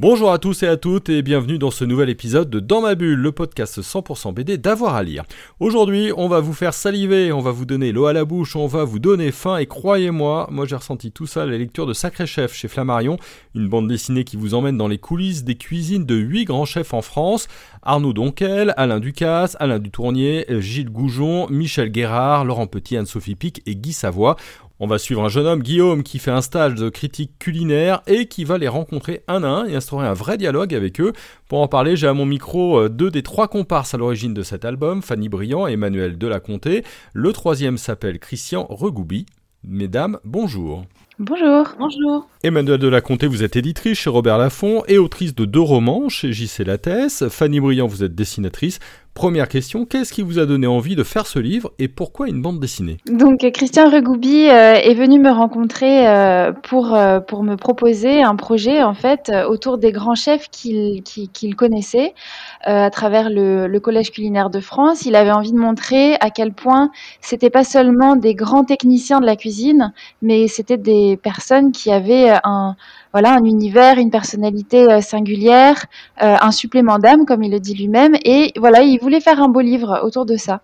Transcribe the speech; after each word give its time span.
Bonjour 0.00 0.30
à 0.30 0.38
tous 0.38 0.62
et 0.62 0.68
à 0.68 0.76
toutes 0.76 1.08
et 1.08 1.22
bienvenue 1.22 1.58
dans 1.58 1.72
ce 1.72 1.84
nouvel 1.84 2.08
épisode 2.08 2.48
de 2.48 2.60
Dans 2.60 2.82
ma 2.82 2.94
bulle, 2.94 3.18
le 3.18 3.32
podcast 3.32 3.80
100% 3.80 4.32
BD 4.32 4.56
d'avoir 4.56 4.94
à 4.94 5.02
lire. 5.02 5.24
Aujourd'hui, 5.58 6.12
on 6.16 6.28
va 6.28 6.38
vous 6.38 6.52
faire 6.52 6.72
saliver, 6.72 7.32
on 7.32 7.40
va 7.40 7.50
vous 7.50 7.64
donner 7.64 7.90
l'eau 7.90 8.06
à 8.06 8.12
la 8.12 8.24
bouche, 8.24 8.54
on 8.54 8.68
va 8.68 8.84
vous 8.84 9.00
donner 9.00 9.32
faim 9.32 9.56
et 9.56 9.66
croyez-moi, 9.66 10.46
moi 10.52 10.66
j'ai 10.66 10.76
ressenti 10.76 11.10
tout 11.10 11.26
ça 11.26 11.42
à 11.42 11.46
la 11.46 11.58
lecture 11.58 11.84
de 11.84 11.94
Sacré 11.94 12.28
Chef 12.28 12.54
chez 12.54 12.68
Flammarion, 12.68 13.16
une 13.56 13.68
bande 13.68 13.88
dessinée 13.88 14.22
qui 14.22 14.36
vous 14.36 14.54
emmène 14.54 14.78
dans 14.78 14.86
les 14.86 14.98
coulisses 14.98 15.42
des 15.42 15.56
cuisines 15.56 16.06
de 16.06 16.14
8 16.14 16.44
grands 16.44 16.64
chefs 16.64 16.94
en 16.94 17.02
France, 17.02 17.48
Arnaud 17.82 18.12
Donquel, 18.12 18.74
Alain 18.76 19.00
Ducasse, 19.00 19.56
Alain 19.58 19.80
Dutournier, 19.80 20.46
Gilles 20.60 20.90
Goujon, 20.90 21.48
Michel 21.50 21.90
Guérard, 21.90 22.44
Laurent 22.44 22.68
Petit, 22.68 22.96
Anne-Sophie 22.96 23.34
Pic 23.34 23.62
et 23.66 23.74
Guy 23.74 23.92
Savoie. 23.92 24.36
On 24.80 24.86
va 24.86 24.98
suivre 24.98 25.24
un 25.24 25.28
jeune 25.28 25.46
homme, 25.46 25.62
Guillaume, 25.64 26.04
qui 26.04 26.20
fait 26.20 26.30
un 26.30 26.40
stage 26.40 26.76
de 26.76 26.88
critique 26.88 27.32
culinaire 27.40 28.00
et 28.06 28.26
qui 28.26 28.44
va 28.44 28.58
les 28.58 28.68
rencontrer 28.68 29.24
un 29.26 29.42
à 29.42 29.48
un 29.48 29.66
et 29.66 29.74
instaurer 29.74 30.06
un 30.06 30.12
vrai 30.12 30.38
dialogue 30.38 30.72
avec 30.72 31.00
eux. 31.00 31.12
Pour 31.48 31.60
en 31.60 31.66
parler, 31.66 31.96
j'ai 31.96 32.06
à 32.06 32.12
mon 32.12 32.26
micro 32.26 32.78
euh, 32.78 32.88
deux 32.88 33.10
des 33.10 33.24
trois 33.24 33.48
comparses 33.48 33.94
à 33.94 33.98
l'origine 33.98 34.34
de 34.34 34.44
cet 34.44 34.64
album, 34.64 35.02
Fanny 35.02 35.28
Briand 35.28 35.66
et 35.66 35.72
Emmanuel 35.72 36.16
Delaconté. 36.16 36.84
Le 37.12 37.32
troisième 37.32 37.76
s'appelle 37.76 38.20
Christian 38.20 38.68
Regoubi. 38.70 39.26
Mesdames, 39.64 40.20
bonjour. 40.22 40.84
Bonjour. 41.18 41.66
Bonjour. 41.80 42.28
Emmanuel 42.44 42.78
Delaconté, 42.78 43.26
vous 43.26 43.42
êtes 43.42 43.56
éditrice 43.56 43.98
chez 43.98 44.10
Robert 44.10 44.38
Laffont 44.38 44.84
et 44.86 44.98
autrice 44.98 45.34
de 45.34 45.44
deux 45.44 45.60
romans 45.60 46.08
chez 46.08 46.32
JC 46.32 46.60
Lattès. 46.64 47.28
Fanny 47.28 47.58
Briand, 47.58 47.88
vous 47.88 48.04
êtes 48.04 48.14
dessinatrice. 48.14 48.78
Première 49.18 49.48
question, 49.48 49.84
qu'est-ce 49.84 50.12
qui 50.12 50.22
vous 50.22 50.38
a 50.38 50.46
donné 50.46 50.68
envie 50.68 50.94
de 50.94 51.02
faire 51.02 51.26
ce 51.26 51.40
livre 51.40 51.72
et 51.80 51.88
pourquoi 51.88 52.28
une 52.28 52.40
bande 52.40 52.60
dessinée? 52.60 52.98
Donc 53.10 53.40
Christian 53.52 53.90
Regoubi 53.90 54.48
euh, 54.48 54.74
est 54.74 54.94
venu 54.94 55.18
me 55.18 55.30
rencontrer 55.30 56.06
euh, 56.06 56.52
pour, 56.52 56.94
euh, 56.94 57.18
pour 57.18 57.42
me 57.42 57.56
proposer 57.56 58.22
un 58.22 58.36
projet 58.36 58.80
en 58.84 58.94
fait 58.94 59.32
autour 59.48 59.78
des 59.78 59.90
grands 59.90 60.14
chefs 60.14 60.48
qu'il 60.50 61.02
qu'il 61.02 61.56
connaissait 61.56 62.14
à 62.62 62.90
travers 62.90 63.28
le, 63.28 63.66
le, 63.66 63.80
Collège 63.80 64.12
culinaire 64.12 64.50
de 64.50 64.60
France. 64.60 65.04
Il 65.04 65.16
avait 65.16 65.32
envie 65.32 65.50
de 65.50 65.58
montrer 65.58 66.14
à 66.20 66.30
quel 66.30 66.52
point 66.52 66.92
c'était 67.20 67.50
pas 67.50 67.64
seulement 67.64 68.14
des 68.14 68.36
grands 68.36 68.64
techniciens 68.64 69.18
de 69.18 69.26
la 69.26 69.34
cuisine, 69.34 69.92
mais 70.22 70.46
c'était 70.46 70.76
des 70.76 71.16
personnes 71.16 71.72
qui 71.72 71.90
avaient 71.90 72.38
un 72.44 72.76
voilà 73.18 73.34
un 73.34 73.44
univers, 73.44 73.98
une 73.98 74.10
personnalité 74.10 75.00
singulière, 75.00 75.86
un 76.18 76.52
supplément 76.52 76.98
d'âme 77.00 77.26
comme 77.26 77.42
il 77.42 77.50
le 77.50 77.58
dit 77.58 77.74
lui-même 77.74 78.14
et 78.24 78.52
voilà, 78.56 78.82
il 78.82 79.00
voulait 79.00 79.20
faire 79.20 79.42
un 79.42 79.48
beau 79.48 79.60
livre 79.60 80.00
autour 80.04 80.24
de 80.24 80.36
ça. 80.36 80.60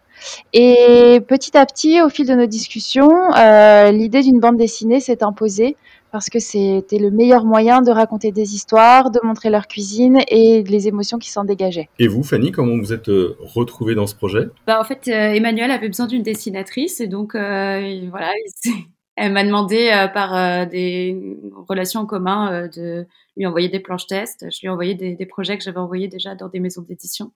Et 0.53 1.21
petit 1.27 1.57
à 1.57 1.67
petit, 1.67 2.01
au 2.01 2.09
fil 2.09 2.27
de 2.27 2.35
nos 2.35 2.47
discussions, 2.47 3.11
euh, 3.37 3.91
l'idée 3.91 4.23
d'une 4.23 4.41
bande 4.41 4.57
dessinée 4.57 5.01
s'est 5.01 5.23
imposée 5.23 5.77
parce 6.13 6.31
que 6.31 6.39
c'était 6.39 6.99
le 6.99 7.11
meilleur 7.11 7.45
moyen 7.45 7.83
de 7.83 7.91
raconter 7.91 8.31
des 8.31 8.55
histoires, 8.55 9.11
de 9.11 9.19
montrer 9.25 9.51
leur 9.51 9.67
cuisine 9.67 10.21
et 10.29 10.63
les 10.63 10.87
émotions 10.87 11.19
qui 11.19 11.29
s'en 11.29 11.43
dégageaient. 11.43 11.89
Et 11.99 12.07
vous, 12.07 12.23
Fanny, 12.23 12.53
comment 12.53 12.77
vous 12.79 12.93
êtes 12.93 13.09
euh, 13.09 13.37
retrouvée 13.41 13.97
dans 13.97 14.07
ce 14.07 14.15
projet? 14.15 14.47
Bah, 14.69 14.79
En 14.81 14.85
fait, 14.85 15.09
euh, 15.09 15.33
Emmanuel 15.33 15.73
avait 15.73 15.89
besoin 15.89 16.07
d'une 16.07 16.23
dessinatrice 16.23 17.01
et 17.01 17.09
donc 17.09 17.33
voilà, 17.35 18.31
elle 19.17 19.33
m'a 19.33 19.45
demandé 19.45 19.91
par 20.13 20.67
des 20.67 21.39
relations 21.69 22.01
en 22.01 22.07
commun 22.07 22.69
de 22.69 23.07
lui 23.37 23.47
envoyer 23.47 23.69
des 23.69 23.81
planches 23.81 24.07
tests. 24.07 24.47
Je 24.51 24.61
lui 24.61 24.67
ai 24.67 24.71
envoyé 24.71 24.95
des, 24.95 25.15
des 25.15 25.27
projets 25.27 25.57
que 25.57 25.65
j'avais 25.65 25.79
envoyés 25.79 26.09
déjà 26.09 26.35
dans 26.35 26.49
des 26.49 26.61
maisons 26.61 26.83
d'édition. 26.83 27.31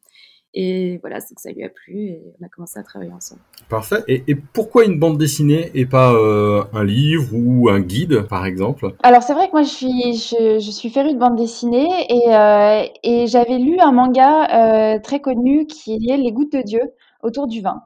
Et 0.54 0.98
voilà, 1.02 1.20
c'est 1.20 1.34
que 1.34 1.40
ça 1.40 1.52
lui 1.52 1.62
a 1.62 1.68
plu 1.68 1.94
et 1.94 2.22
on 2.40 2.46
a 2.46 2.48
commencé 2.48 2.78
à 2.78 2.82
travailler 2.82 3.12
ensemble. 3.12 3.40
Parfait. 3.68 4.02
Et, 4.08 4.34
pourquoi 4.34 4.86
une 4.86 4.98
bande 4.98 5.18
dessinée 5.18 5.70
et 5.74 5.84
pas 5.84 6.14
euh, 6.14 6.64
un 6.72 6.84
livre 6.84 7.28
ou 7.34 7.68
un 7.68 7.80
guide, 7.80 8.22
par 8.22 8.46
exemple? 8.46 8.94
Alors 9.02 9.22
c'est 9.22 9.34
vrai 9.34 9.48
que 9.48 9.52
moi 9.52 9.62
je 9.62 9.68
suis 9.68 10.14
je, 10.14 10.58
je 10.58 10.70
suis 10.70 10.88
férue 10.88 11.12
de 11.12 11.18
bande 11.18 11.36
dessinée 11.36 11.88
et, 12.08 12.34
euh, 12.34 12.82
et 13.02 13.26
j'avais 13.26 13.58
lu 13.58 13.78
un 13.78 13.92
manga 13.92 14.94
euh, 14.94 14.98
très 15.00 15.20
connu 15.20 15.66
qui 15.66 16.10
est 16.10 16.16
Les 16.16 16.32
Gouttes 16.32 16.52
de 16.52 16.62
Dieu 16.62 16.80
autour 17.22 17.46
du 17.48 17.60
vin 17.60 17.82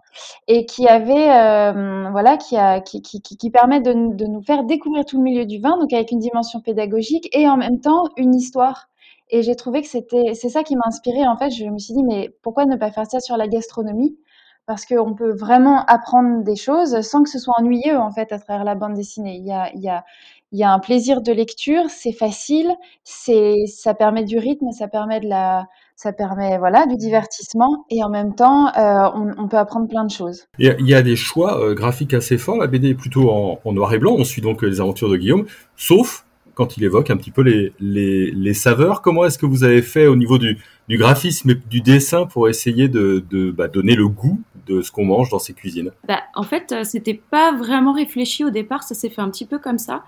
et 0.48 0.66
qui 0.66 0.87
avait 0.87 1.31
euh, 1.31 2.10
voilà 2.10 2.37
qui, 2.37 2.56
qui, 3.03 3.22
qui, 3.22 3.50
permet 3.50 3.81
de, 3.81 4.15
de 4.15 4.26
nous 4.26 4.43
faire 4.43 4.65
découvrir 4.65 5.04
tout 5.04 5.16
le 5.16 5.22
milieu 5.22 5.47
du 5.47 5.59
vin 5.59 5.78
donc 5.78 5.93
avec 5.93 6.10
une 6.10 6.19
dimension 6.19 6.60
pédagogique 6.60 7.28
et 7.32 7.48
en 7.48 7.56
même 7.56 7.81
temps 7.81 8.04
une 8.16 8.34
histoire 8.34 8.88
et 9.32 9.43
j'ai 9.43 9.56
trouvé 9.56 9.81
que 9.81 9.88
c'était, 9.88 10.34
c'est 10.34 10.50
ça 10.50 10.62
qui 10.62 10.76
m'a 10.76 10.82
inspirée. 10.84 11.26
En 11.26 11.37
fait, 11.38 11.50
je 11.50 11.65
me 11.65 11.78
suis 11.78 11.94
dit, 11.94 12.04
mais 12.04 12.31
pourquoi 12.43 12.66
ne 12.66 12.76
pas 12.76 12.91
faire 12.93 13.06
ça 13.06 13.19
sur 13.19 13.38
la 13.38 13.48
gastronomie? 13.48 14.19
Parce 14.66 14.84
qu'on 14.84 15.15
peut 15.15 15.32
vraiment 15.32 15.84
apprendre 15.87 16.44
des 16.44 16.54
choses 16.54 17.00
sans 17.00 17.22
que 17.22 17.31
ce 17.31 17.38
soit 17.38 17.54
ennuyeux, 17.59 17.97
en 17.97 18.10
fait, 18.10 18.31
à 18.31 18.38
travers 18.38 18.62
la 18.64 18.75
bande 18.75 18.93
dessinée. 18.94 19.37
Il 19.37 19.47
y 19.47 19.50
a, 19.50 19.72
il 19.75 19.81
y 19.81 19.88
a, 19.88 20.04
il 20.53 20.59
y 20.59 20.64
a 20.64 20.70
un 20.70 20.78
plaisir 20.78 21.22
de 21.22 21.32
lecture, 21.32 21.88
c'est 21.88 22.12
facile, 22.12 22.70
c'est, 23.04 23.64
ça 23.66 23.94
permet 23.94 24.25
du 24.25 24.38
rythme, 24.38 24.70
ça 24.70 24.87
permet 24.87 25.19
de 25.20 25.28
la, 25.28 25.66
ça 25.97 26.13
permet 26.13 26.59
voilà 26.59 26.87
du 26.87 26.97
divertissement 26.97 27.85
et 27.91 28.03
en 28.03 28.09
même 28.09 28.35
temps 28.35 28.69
euh, 28.77 29.09
on, 29.15 29.33
on, 29.39 29.49
peut 29.49 29.59
apprendre 29.59 29.89
plein 29.89 30.05
de 30.05 30.11
choses. 30.11 30.45
Il 30.59 30.89
y 30.89 30.95
a, 30.95 31.03
des 31.03 31.17
choix 31.17 31.61
euh, 31.61 31.75
graphiques 31.75 32.15
assez 32.15 32.39
forts. 32.39 32.59
La 32.59 32.67
BD 32.67 32.91
est 32.91 32.95
plutôt 32.95 33.31
en, 33.31 33.61
en, 33.65 33.73
noir 33.73 33.93
et 33.95 33.99
blanc. 33.99 34.15
On 34.19 34.25
suit 34.25 34.43
donc 34.43 34.63
les 34.63 34.81
aventures 34.81 35.09
de 35.09 35.17
Guillaume, 35.17 35.47
sauf 35.77 36.25
quand 36.55 36.77
il 36.77 36.85
évoque 36.85 37.11
un 37.11 37.17
petit 37.17 37.31
peu 37.31 37.43
les, 37.43 37.73
les, 37.81 38.31
les 38.31 38.55
saveurs. 38.55 39.03
Comment 39.03 39.25
est-ce 39.25 39.39
que 39.39 39.47
vous 39.47 39.65
avez 39.65 39.83
fait 39.83 40.07
au 40.07 40.17
niveau 40.17 40.39
du, 40.39 40.59
du 40.89 40.99
graphisme 40.99 41.51
et 41.51 41.55
du 41.55 41.81
dessin 41.81 42.27
pour 42.27 42.49
essayer 42.49 42.89
de, 42.89 43.25
de 43.31 43.51
bah, 43.51 43.69
donner 43.69 43.95
le 43.95 44.09
goût 44.09 44.41
de 44.67 44.81
ce 44.81 44.91
qu'on 44.91 45.05
mange 45.05 45.31
dans 45.31 45.39
ces 45.39 45.55
cuisines? 45.55 45.91
Bah, 46.07 46.23
En 46.35 46.43
fait, 46.43 46.73
euh, 46.73 46.85
c'était 46.85 47.21
pas 47.31 47.53
vraiment 47.53 47.93
réfléchi 47.93 48.45
au 48.45 48.51
départ, 48.51 48.83
ça 48.83 48.95
s'est 48.95 49.11
fait 49.11 49.23
un 49.23 49.31
petit 49.31 49.47
peu 49.47 49.59
comme 49.59 49.79
ça. 49.79 50.05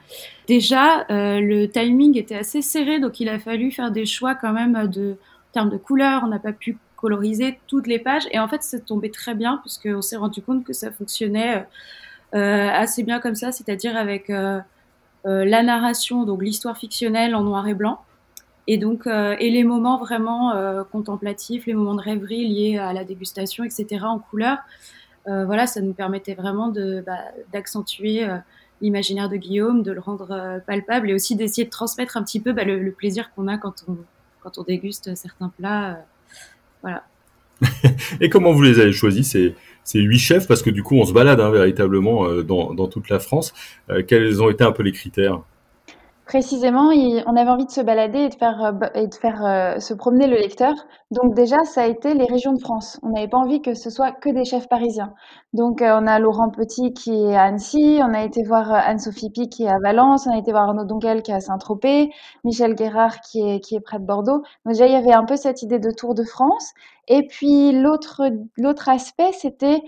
Déjà, 0.46 1.06
euh, 1.10 1.40
le 1.40 1.66
timing 1.66 2.18
était 2.18 2.36
assez 2.36 2.62
serré, 2.62 3.00
donc 3.00 3.20
il 3.20 3.28
a 3.28 3.38
fallu 3.38 3.70
faire 3.70 3.90
des 3.90 4.06
choix 4.06 4.34
quand 4.34 4.52
même 4.52 4.88
de, 4.88 5.16
termes 5.54 5.70
de 5.70 5.78
couleurs. 5.78 6.22
On 6.24 6.28
n'a 6.28 6.38
pas 6.38 6.52
pu 6.52 6.76
coloriser 6.96 7.58
toutes 7.66 7.86
les 7.86 7.98
pages, 7.98 8.26
et 8.30 8.38
en 8.38 8.48
fait, 8.48 8.62
c'est 8.62 8.84
tombé 8.84 9.10
très 9.10 9.34
bien, 9.34 9.58
puisqu'on 9.58 10.02
s'est 10.02 10.16
rendu 10.16 10.42
compte 10.42 10.64
que 10.64 10.72
ça 10.72 10.90
fonctionnait 10.90 11.66
euh, 12.34 12.68
assez 12.70 13.02
bien 13.02 13.20
comme 13.20 13.34
ça, 13.34 13.52
c'est-à-dire 13.52 13.96
avec... 13.96 14.28
Euh, 14.28 14.60
euh, 15.26 15.44
la 15.44 15.62
narration, 15.62 16.24
donc 16.24 16.42
l'histoire 16.42 16.76
fictionnelle 16.76 17.34
en 17.34 17.44
noir 17.44 17.66
et 17.66 17.74
blanc, 17.74 18.02
et 18.66 18.76
donc 18.76 19.06
euh, 19.06 19.36
et 19.38 19.50
les 19.50 19.64
moments 19.64 19.96
vraiment 19.98 20.52
euh, 20.52 20.84
contemplatifs, 20.84 21.64
les 21.64 21.72
moments 21.72 21.94
de 21.94 22.02
rêverie 22.02 22.46
liés 22.46 22.78
à 22.78 22.92
la 22.92 23.04
dégustation, 23.04 23.64
etc. 23.64 24.04
en 24.04 24.18
couleur. 24.18 24.58
voilà, 25.26 25.66
ça 25.66 25.80
nous 25.80 25.94
permettait 25.94 26.34
vraiment 26.34 26.68
bah, 27.06 27.18
d'accentuer 27.52 28.26
l'imaginaire 28.82 29.30
de 29.30 29.36
Guillaume, 29.36 29.82
de 29.82 29.92
le 29.92 30.00
rendre 30.00 30.60
palpable 30.66 31.08
et 31.08 31.14
aussi 31.14 31.34
d'essayer 31.34 31.64
de 31.64 31.70
transmettre 31.70 32.18
un 32.18 32.22
petit 32.22 32.40
peu 32.40 32.52
bah, 32.52 32.64
le, 32.64 32.92
plaisir 32.92 33.32
qu'on 33.34 33.48
a 33.48 33.56
quand 33.56 33.84
on 33.88 33.96
quand 34.44 34.58
on 34.58 34.62
déguste 34.62 35.16
certains 35.16 35.48
plats. 35.48 36.04
voilà. 36.82 37.04
et 38.20 38.28
comment 38.28 38.52
vous 38.52 38.62
les 38.62 38.78
avez 38.78 38.92
choisis 38.92 39.30
ces, 39.30 39.54
ces 39.82 40.00
huit 40.00 40.18
chefs? 40.18 40.46
Parce 40.46 40.62
que 40.62 40.70
du 40.70 40.82
coup, 40.82 40.96
on 40.96 41.04
se 41.04 41.12
balade 41.12 41.40
hein, 41.40 41.50
véritablement 41.50 42.26
euh, 42.26 42.42
dans, 42.42 42.74
dans, 42.74 42.86
toute 42.86 43.08
la 43.08 43.18
France. 43.18 43.54
Euh, 43.90 44.02
quels 44.06 44.42
ont 44.42 44.50
été 44.50 44.62
un 44.62 44.72
peu 44.72 44.82
les 44.82 44.92
critères? 44.92 45.40
Précisément, 46.26 46.88
on 47.26 47.36
avait 47.36 47.50
envie 47.50 47.66
de 47.66 47.70
se 47.70 47.82
balader 47.82 48.20
et 48.20 48.28
de 48.30 48.34
faire, 48.34 48.64
euh, 48.64 48.86
et 48.94 49.06
de 49.06 49.14
faire 49.14 49.44
euh, 49.44 49.78
se 49.78 49.92
promener 49.92 50.26
le 50.26 50.36
lecteur. 50.36 50.72
Donc 51.10 51.34
déjà, 51.34 51.64
ça 51.64 51.82
a 51.82 51.86
été 51.86 52.14
les 52.14 52.24
régions 52.24 52.54
de 52.54 52.60
France. 52.60 52.98
On 53.02 53.10
n'avait 53.10 53.28
pas 53.28 53.36
envie 53.36 53.60
que 53.60 53.74
ce 53.74 53.90
soit 53.90 54.12
que 54.12 54.30
des 54.30 54.46
chefs 54.46 54.66
parisiens. 54.68 55.12
Donc 55.52 55.82
euh, 55.82 55.98
on 56.00 56.06
a 56.06 56.18
Laurent 56.18 56.48
Petit 56.48 56.94
qui 56.94 57.12
est 57.12 57.36
à 57.36 57.42
Annecy, 57.42 58.00
on 58.02 58.14
a 58.14 58.24
été 58.24 58.42
voir 58.42 58.72
Anne-Sophie 58.72 59.30
Pic 59.30 59.52
qui 59.52 59.64
est 59.64 59.68
à 59.68 59.78
Valence, 59.78 60.26
on 60.26 60.34
a 60.34 60.38
été 60.38 60.50
voir 60.50 60.64
Arnaud 60.64 60.86
Donquel 60.86 61.22
qui 61.22 61.30
est 61.30 61.34
à 61.34 61.40
Saint-Tropez, 61.40 62.10
Michel 62.42 62.74
Guérard 62.74 63.20
qui 63.20 63.40
est, 63.42 63.60
qui 63.60 63.76
est 63.76 63.80
près 63.80 63.98
de 63.98 64.04
Bordeaux. 64.06 64.42
Donc 64.64 64.72
déjà, 64.72 64.86
il 64.86 64.92
y 64.92 64.96
avait 64.96 65.12
un 65.12 65.24
peu 65.24 65.36
cette 65.36 65.60
idée 65.60 65.78
de 65.78 65.90
Tour 65.90 66.14
de 66.14 66.24
France. 66.24 66.72
Et 67.06 67.26
puis 67.26 67.72
l'autre 67.72 68.22
l'autre 68.56 68.88
aspect, 68.88 69.32
c'était 69.32 69.82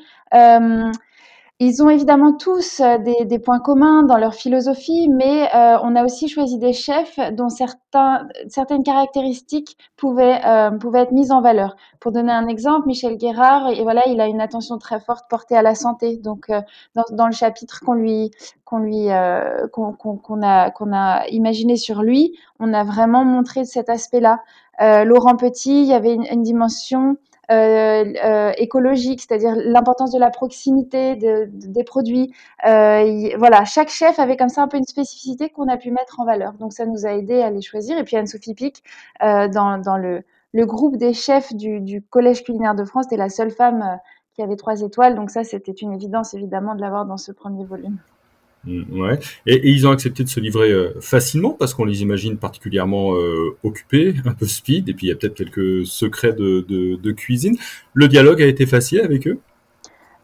ils 1.58 1.82
ont 1.82 1.88
évidemment 1.88 2.34
tous 2.34 2.80
euh, 2.80 2.98
des, 2.98 3.24
des, 3.24 3.38
points 3.38 3.60
communs 3.60 4.02
dans 4.02 4.18
leur 4.18 4.34
philosophie, 4.34 5.08
mais 5.08 5.48
euh, 5.54 5.78
on 5.82 5.96
a 5.96 6.04
aussi 6.04 6.28
choisi 6.28 6.58
des 6.58 6.74
chefs 6.74 7.18
dont 7.32 7.48
certains, 7.48 8.28
certaines 8.48 8.82
caractéristiques 8.82 9.78
pouvaient, 9.96 10.38
euh, 10.44 10.70
pouvaient 10.72 11.00
être 11.00 11.12
mises 11.12 11.32
en 11.32 11.40
valeur. 11.40 11.76
Pour 11.98 12.12
donner 12.12 12.32
un 12.32 12.46
exemple, 12.46 12.86
Michel 12.86 13.16
Guérard, 13.16 13.70
et 13.70 13.82
voilà, 13.82 14.06
il 14.06 14.20
a 14.20 14.26
une 14.26 14.42
attention 14.42 14.76
très 14.76 15.00
forte 15.00 15.30
portée 15.30 15.56
à 15.56 15.62
la 15.62 15.74
santé. 15.74 16.18
Donc, 16.18 16.50
euh, 16.50 16.60
dans, 16.94 17.04
dans, 17.12 17.26
le 17.26 17.32
chapitre 17.32 17.80
qu'on 17.80 17.94
lui, 17.94 18.32
qu'on 18.66 18.78
lui, 18.78 19.10
euh, 19.10 19.66
qu'on 19.68 19.94
qu'on 19.94 20.42
a, 20.42 20.70
qu'on 20.70 20.92
a 20.92 21.26
imaginé 21.28 21.76
sur 21.76 22.02
lui, 22.02 22.38
on 22.60 22.74
a 22.74 22.84
vraiment 22.84 23.24
montré 23.24 23.64
cet 23.64 23.88
aspect-là. 23.88 24.40
Laurent 24.78 25.36
Petit, 25.36 25.84
il 25.84 25.88
y 25.88 25.94
avait 25.94 26.12
une, 26.12 26.26
une 26.30 26.42
dimension 26.42 27.16
écologique, 27.50 29.20
c'est-à-dire 29.20 29.54
l'importance 29.56 30.12
de 30.12 30.19
la 30.19 30.31
proximité 30.31 31.16
des 31.16 31.84
produits. 31.84 32.32
voilà, 32.62 33.64
chaque 33.64 33.88
chef 33.88 34.19
avait 34.19 34.37
comme 34.37 34.48
ça 34.48 34.62
un 34.62 34.69
peu 34.69 34.76
une 34.76 34.84
spécificité 34.84 35.50
qu'on 35.50 35.69
a 35.69 35.76
pu 35.76 35.90
mettre 35.90 36.20
en 36.20 36.25
valeur. 36.25 36.54
Donc 36.54 36.72
ça 36.72 36.87
nous 36.87 37.06
a 37.06 37.12
aidé 37.12 37.43
à 37.43 37.50
les 37.50 37.62
choisir. 37.62 37.98
Et 37.98 38.04
puis 38.04 38.16
Anne-Sophie 38.16 38.54
Pic, 38.54 38.82
dans, 39.20 39.98
le, 39.98 40.66
groupe 40.66 40.96
des 40.96 41.12
chefs 41.12 41.54
du, 41.54 41.81
du 41.81 42.02
Collège 42.02 42.44
culinaire 42.44 42.75
de 42.75 42.84
France, 42.84 43.06
était 43.06 43.16
la 43.16 43.28
seule 43.28 43.50
femme 43.50 43.99
qui 44.34 44.42
avait 44.42 44.56
trois 44.56 44.82
étoiles. 44.82 45.16
Donc 45.16 45.31
ça, 45.31 45.44
c'était 45.44 45.72
une 45.72 45.92
évidence 45.92 46.34
évidemment 46.34 46.75
de 46.75 46.81
l'avoir 46.81 47.06
dans 47.06 47.16
ce 47.16 47.32
premier 47.32 47.64
volume. 47.64 47.99
Mm, 48.66 49.00
ouais. 49.00 49.18
Et, 49.46 49.68
ils 49.70 49.86
ont 49.86 49.90
accepté 49.90 50.24
de 50.24 50.28
se 50.28 50.40
livrer 50.40 50.70
euh, 50.70 50.92
facilement 51.00 51.52
parce 51.52 51.74
qu'on 51.74 51.84
les 51.84 52.02
imagine 52.02 52.36
particulièrement 52.36 53.14
euh, 53.14 53.56
occupés, 53.62 54.14
un 54.24 54.34
peu 54.34 54.46
speed, 54.46 54.88
et 54.88 54.94
puis 54.94 55.06
il 55.06 55.10
y 55.10 55.12
a 55.12 55.16
peut-être 55.16 55.34
quelques 55.34 55.86
secrets 55.86 56.32
de, 56.32 56.64
de, 56.68 57.12
cuisine. 57.12 57.56
Le 57.94 58.08
dialogue 58.08 58.42
a 58.42 58.46
été 58.46 58.66
facile 58.66 59.00
avec 59.00 59.26
eux? 59.26 59.38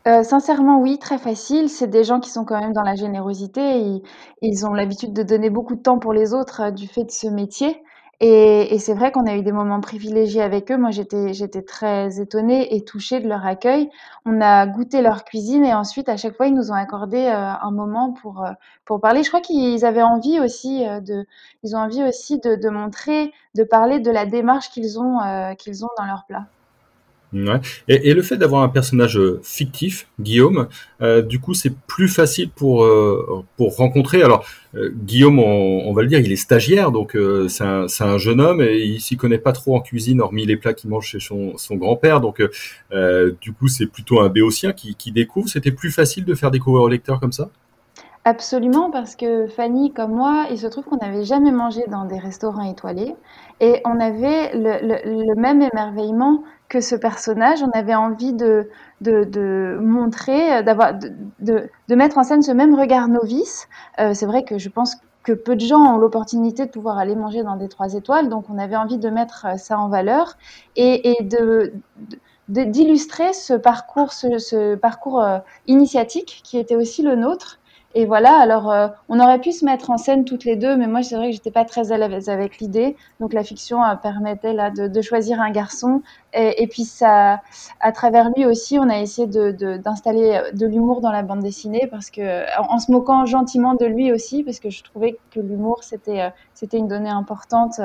Euh, 0.08 0.24
sincèrement, 0.24 0.80
oui, 0.80 0.98
très 0.98 1.18
facile. 1.18 1.68
C'est 1.68 1.86
des 1.86 2.02
gens 2.02 2.18
qui 2.18 2.30
sont 2.30 2.44
quand 2.44 2.60
même 2.60 2.72
dans 2.72 2.82
la 2.82 2.96
générosité. 2.96 4.00
Ils 4.42 4.66
ont 4.66 4.74
l'habitude 4.74 5.12
de 5.12 5.22
donner 5.22 5.48
beaucoup 5.48 5.76
de 5.76 5.80
temps 5.80 5.98
pour 5.98 6.12
les 6.12 6.34
autres 6.34 6.72
du 6.72 6.88
fait 6.88 7.04
de 7.04 7.10
ce 7.10 7.28
métier. 7.28 7.80
Et, 8.24 8.78
c'est 8.78 8.94
vrai 8.94 9.10
qu'on 9.10 9.26
a 9.26 9.34
eu 9.34 9.42
des 9.42 9.50
moments 9.50 9.80
privilégiés 9.80 10.42
avec 10.42 10.70
eux. 10.70 10.76
Moi, 10.78 10.90
j'étais, 10.92 11.62
très 11.62 12.20
étonnée 12.20 12.72
et 12.76 12.84
touchée 12.84 13.18
de 13.18 13.28
leur 13.28 13.44
accueil. 13.44 13.90
On 14.24 14.40
a 14.40 14.64
goûté 14.66 15.02
leur 15.02 15.24
cuisine 15.24 15.64
et 15.64 15.74
ensuite, 15.74 16.08
à 16.08 16.16
chaque 16.16 16.36
fois, 16.36 16.46
ils 16.46 16.54
nous 16.54 16.70
ont 16.70 16.74
accordé 16.74 17.18
euh, 17.18 17.34
un 17.34 17.70
moment 17.72 18.12
pour, 18.12 18.44
euh, 18.44 18.52
pour 18.84 19.00
parler. 19.00 19.24
Je 19.24 19.28
crois 19.28 19.40
qu'ils 19.40 19.84
avaient 19.84 20.02
envie 20.02 20.38
aussi 20.38 20.86
euh, 20.86 21.00
de, 21.00 21.26
ils 21.64 21.74
ont 21.74 21.80
envie 21.80 22.04
aussi 22.04 22.38
de 22.38 22.68
montrer, 22.68 23.32
de 23.56 23.64
parler 23.64 23.98
de 23.98 24.10
la 24.12 24.24
démarche 24.24 24.70
qu'ils 24.70 25.00
ont, 25.00 25.18
qu'ils 25.58 25.84
ont 25.84 25.90
dans 25.98 26.04
leur 26.04 26.24
plat. 26.26 26.46
Ouais. 27.32 27.60
Et, 27.88 28.10
et, 28.10 28.14
le 28.14 28.20
fait 28.20 28.36
d'avoir 28.36 28.62
un 28.62 28.68
personnage 28.68 29.16
euh, 29.16 29.40
fictif, 29.42 30.06
Guillaume, 30.20 30.68
euh, 31.00 31.22
du 31.22 31.38
coup, 31.40 31.54
c'est 31.54 31.74
plus 31.86 32.08
facile 32.08 32.50
pour 32.50 32.84
euh, 32.84 33.42
pour 33.56 33.74
rencontrer. 33.76 34.22
Alors, 34.22 34.44
euh, 34.74 34.90
Guillaume, 34.94 35.38
on, 35.38 35.88
on, 35.88 35.92
va 35.94 36.02
le 36.02 36.08
dire, 36.08 36.20
il 36.20 36.30
est 36.30 36.36
stagiaire, 36.36 36.92
donc 36.92 37.16
c'est 37.48 37.64
un, 37.64 37.86
un, 38.00 38.18
jeune 38.18 38.40
homme 38.40 38.60
et 38.60 38.80
il 38.80 39.00
s'y 39.00 39.16
connaît 39.16 39.38
pas 39.38 39.52
trop 39.52 39.76
en 39.76 39.80
cuisine, 39.80 40.20
hormis 40.20 40.44
les 40.44 40.58
plats 40.58 40.74
qu'il 40.74 40.90
mange 40.90 41.06
chez 41.06 41.20
son, 41.20 41.56
son 41.56 41.76
grand-père. 41.76 42.20
Donc, 42.20 42.42
du 43.40 43.52
coup, 43.52 43.68
c'est 43.68 43.86
plutôt 43.86 44.20
un 44.20 44.28
béotien 44.28 44.72
qui, 44.74 44.94
qui 44.94 45.10
découvre. 45.10 45.48
C'était 45.48 45.72
plus 45.72 45.90
facile 45.90 46.26
de 46.26 46.34
faire 46.34 46.50
découvrir 46.50 46.82
au 46.82 46.88
lecteur 46.88 47.18
comme 47.18 47.32
ça? 47.32 47.48
Absolument, 48.24 48.88
parce 48.92 49.16
que 49.16 49.48
Fanny, 49.48 49.92
comme 49.92 50.12
moi, 50.12 50.46
il 50.50 50.58
se 50.58 50.68
trouve 50.68 50.84
qu'on 50.84 50.98
n'avait 50.98 51.24
jamais 51.24 51.50
mangé 51.50 51.84
dans 51.88 52.04
des 52.04 52.18
restaurants 52.18 52.62
étoilés 52.62 53.16
et 53.58 53.82
on 53.84 53.98
avait 53.98 54.52
le, 54.54 55.34
même 55.34 55.60
émerveillement 55.60 56.44
que 56.68 56.80
ce 56.80 56.94
personnage. 56.94 57.64
On 57.64 57.70
avait 57.70 57.96
envie 57.96 58.32
de, 58.32 58.70
de, 59.00 59.76
montrer, 59.82 60.62
d'avoir, 60.62 60.94
de, 60.94 61.68
de, 61.88 61.94
mettre 61.96 62.16
en 62.16 62.22
scène 62.22 62.42
ce 62.42 62.52
même 62.52 62.76
regard 62.78 63.08
novice. 63.08 63.68
Euh, 63.98 64.14
c'est 64.14 64.26
vrai 64.26 64.44
que 64.44 64.56
je 64.56 64.68
pense 64.68 64.98
que 65.24 65.32
peu 65.32 65.56
de 65.56 65.60
gens 65.60 65.80
ont 65.80 65.98
l'opportunité 65.98 66.66
de 66.66 66.70
pouvoir 66.70 66.98
aller 66.98 67.16
manger 67.16 67.42
dans 67.42 67.56
des 67.56 67.68
trois 67.68 67.94
étoiles, 67.94 68.28
donc 68.28 68.44
on 68.50 68.58
avait 68.58 68.76
envie 68.76 68.98
de 68.98 69.10
mettre 69.10 69.58
ça 69.58 69.78
en 69.78 69.88
valeur 69.88 70.36
et, 70.76 71.16
de, 71.22 71.72
d'illustrer 72.48 73.32
ce 73.32 73.54
parcours, 73.54 74.12
ce 74.12 74.74
parcours 74.76 75.22
euh, 75.22 75.38
initiatique 75.66 76.40
qui 76.44 76.58
était 76.58 76.76
aussi 76.76 77.02
le 77.02 77.16
nôtre 77.16 77.58
et 77.94 78.06
voilà, 78.06 78.38
alors 78.38 78.70
euh, 78.70 78.88
on 79.10 79.20
aurait 79.20 79.40
pu 79.40 79.52
se 79.52 79.64
mettre 79.66 79.90
en 79.90 79.98
scène 79.98 80.24
toutes 80.24 80.44
les 80.44 80.56
deux, 80.56 80.76
mais 80.76 80.86
moi 80.86 81.02
c'est 81.02 81.14
vrai 81.14 81.26
que 81.26 81.32
j'étais 81.32 81.50
pas 81.50 81.66
très 81.66 81.92
à 81.92 81.98
l'aise 81.98 82.30
avec 82.30 82.58
l'idée. 82.58 82.96
Donc 83.20 83.34
la 83.34 83.44
fiction 83.44 83.84
euh, 83.84 83.94
permettait 83.96 84.54
là 84.54 84.70
de, 84.70 84.88
de, 84.88 85.02
choisir 85.02 85.40
un 85.40 85.50
garçon. 85.50 86.02
Et, 86.32 86.66
puis 86.66 86.84
ça, 86.84 87.42
à 87.80 87.92
travers 87.92 88.30
lui 88.34 88.46
aussi, 88.46 88.78
on 88.78 88.88
a 88.88 88.98
essayé 88.98 89.26
d'installer 89.26 90.40
de, 90.52 90.58
de 90.58 90.66
l'humour 90.66 91.02
dans 91.02 91.12
la 91.12 91.22
bande 91.22 91.40
dessinée 91.40 91.86
parce 91.90 92.08
que 92.10 92.46
en, 92.58 92.78
se 92.78 92.90
moquant 92.90 93.26
gentiment 93.26 93.74
de 93.74 93.84
lui 93.84 94.10
aussi, 94.12 94.42
parce 94.42 94.58
que 94.58 94.70
je 94.70 94.82
trouvais 94.82 95.18
que 95.30 95.40
l'humour 95.40 95.84
c'était 95.84 96.22
euh, 96.22 96.30
c'était 96.54 96.78
une 96.78 96.88
donnée 96.88 97.10
importante. 97.10 97.80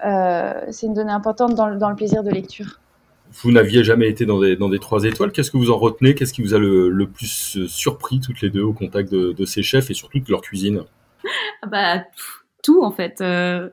c'est 0.00 0.86
une 0.86 0.94
donnée 0.94 1.12
importante 1.12 1.54
dans, 1.54 1.74
dans 1.74 1.90
le 1.90 1.96
plaisir 1.96 2.22
de 2.22 2.30
lecture 2.30 2.80
vous 3.32 3.52
n'aviez 3.52 3.84
jamais 3.84 4.08
été 4.08 4.26
dans 4.26 4.40
des, 4.40 4.56
dans 4.56 4.68
des 4.68 4.78
trois 4.78 5.04
étoiles. 5.04 5.32
Qu'est-ce 5.32 5.50
que 5.50 5.56
vous 5.56 5.70
en 5.70 5.78
retenez? 5.78 6.14
Qu'est-ce 6.14 6.32
qui 6.32 6.42
vous 6.42 6.54
a 6.54 6.58
le, 6.58 7.06
plus 7.06 7.56
euh, 7.56 7.68
surpris 7.68 8.20
toutes 8.20 8.40
les 8.40 8.50
deux 8.50 8.62
au 8.62 8.72
contact 8.72 9.10
de, 9.10 9.44
ces 9.44 9.62
chefs 9.62 9.90
et 9.90 9.94
surtout 9.94 10.18
de 10.18 10.30
leur 10.30 10.40
cuisine? 10.40 10.84
Ah 11.62 11.66
bah, 11.66 12.04
Tout 12.62 12.82
en 12.82 12.90
fait. 12.90 13.20
Euh, 13.20 13.70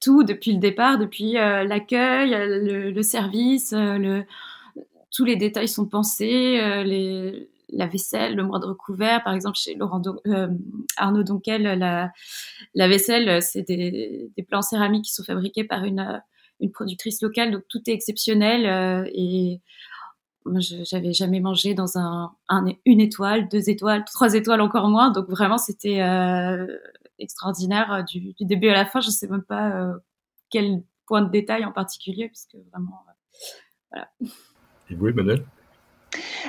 tout 0.00 0.24
depuis 0.24 0.52
le 0.52 0.58
départ, 0.58 0.98
depuis 0.98 1.38
euh, 1.38 1.64
l'accueil, 1.64 2.30
le, 2.30 3.02
service, 3.02 3.72
le, 3.72 4.24
tous 5.10 5.24
les 5.24 5.36
détails 5.36 5.68
sont 5.68 5.86
pensés, 5.86 6.60
les, 6.84 7.48
la 7.68 7.86
vaisselle, 7.86 8.34
le 8.34 8.42
moindre 8.42 8.74
couvert. 8.74 9.22
Par 9.22 9.34
exemple, 9.34 9.56
chez 9.56 9.74
Laurent 9.74 10.02
Arnaud 10.96 11.22
Donquel, 11.22 11.62
la, 11.62 12.12
la 12.74 12.88
vaisselle, 12.88 13.40
c'est 13.42 13.62
des, 13.62 14.28
des 14.36 14.42
plats 14.42 14.58
en 14.58 14.62
céramique 14.62 15.04
qui 15.04 15.12
sont 15.12 15.24
fabriqués 15.24 15.64
par 15.64 15.84
une 15.84 16.20
une 16.62 16.70
productrice 16.70 17.20
locale, 17.20 17.50
donc 17.50 17.64
tout 17.68 17.80
est 17.86 17.92
exceptionnel 17.92 18.66
euh, 18.66 19.10
et 19.12 19.60
moi, 20.44 20.60
j'avais 20.60 21.12
jamais 21.12 21.38
mangé 21.38 21.72
dans 21.74 21.98
un, 21.98 22.32
une 22.84 23.00
étoile, 23.00 23.48
deux 23.48 23.70
étoiles, 23.70 24.04
trois 24.04 24.34
étoiles 24.34 24.60
encore 24.60 24.88
moins. 24.88 25.12
Donc 25.12 25.28
vraiment, 25.28 25.56
c'était 25.56 26.02
euh, 26.02 26.66
extraordinaire 27.20 27.92
euh, 27.92 28.02
du, 28.02 28.34
début 28.40 28.68
à 28.68 28.74
la 28.74 28.84
fin. 28.84 29.00
Je 29.00 29.10
sais 29.10 29.28
même 29.28 29.44
pas 29.44 29.92
quel 30.50 30.82
point 31.06 31.22
de 31.22 31.30
détail 31.30 31.64
en 31.64 31.70
particulier, 31.70 32.26
puisque 32.26 32.56
vraiment, 32.72 33.04
voilà. 33.92 34.08
Et 34.90 34.96
vous, 34.96 35.06
Emmanuel? 35.06 35.44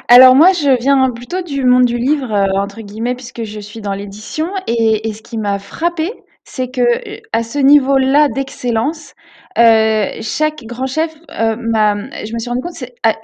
Alors 0.07 0.33
moi, 0.33 0.53
je 0.53 0.75
viens 0.81 1.11
plutôt 1.11 1.43
du 1.43 1.63
monde 1.63 1.85
du 1.85 1.99
livre, 1.99 2.31
entre 2.55 2.81
guillemets, 2.81 3.13
puisque 3.13 3.43
je 3.43 3.59
suis 3.59 3.81
dans 3.81 3.93
l'édition 3.93 4.49
et, 4.65 5.07
et 5.07 5.13
ce 5.13 5.21
qui 5.21 5.37
m'a 5.37 5.59
frappé, 5.59 6.11
c'est 6.43 6.69
que 6.69 7.21
à 7.31 7.43
ce 7.43 7.59
niveau-là 7.59 8.27
d'excellence, 8.29 9.13
euh, 9.57 10.07
chaque 10.21 10.63
grand 10.65 10.87
chef 10.87 11.13
euh, 11.31 11.55
je 11.55 12.33
me 12.33 12.39
suis 12.39 12.49
rendu 12.49 12.61
compte 12.61 12.73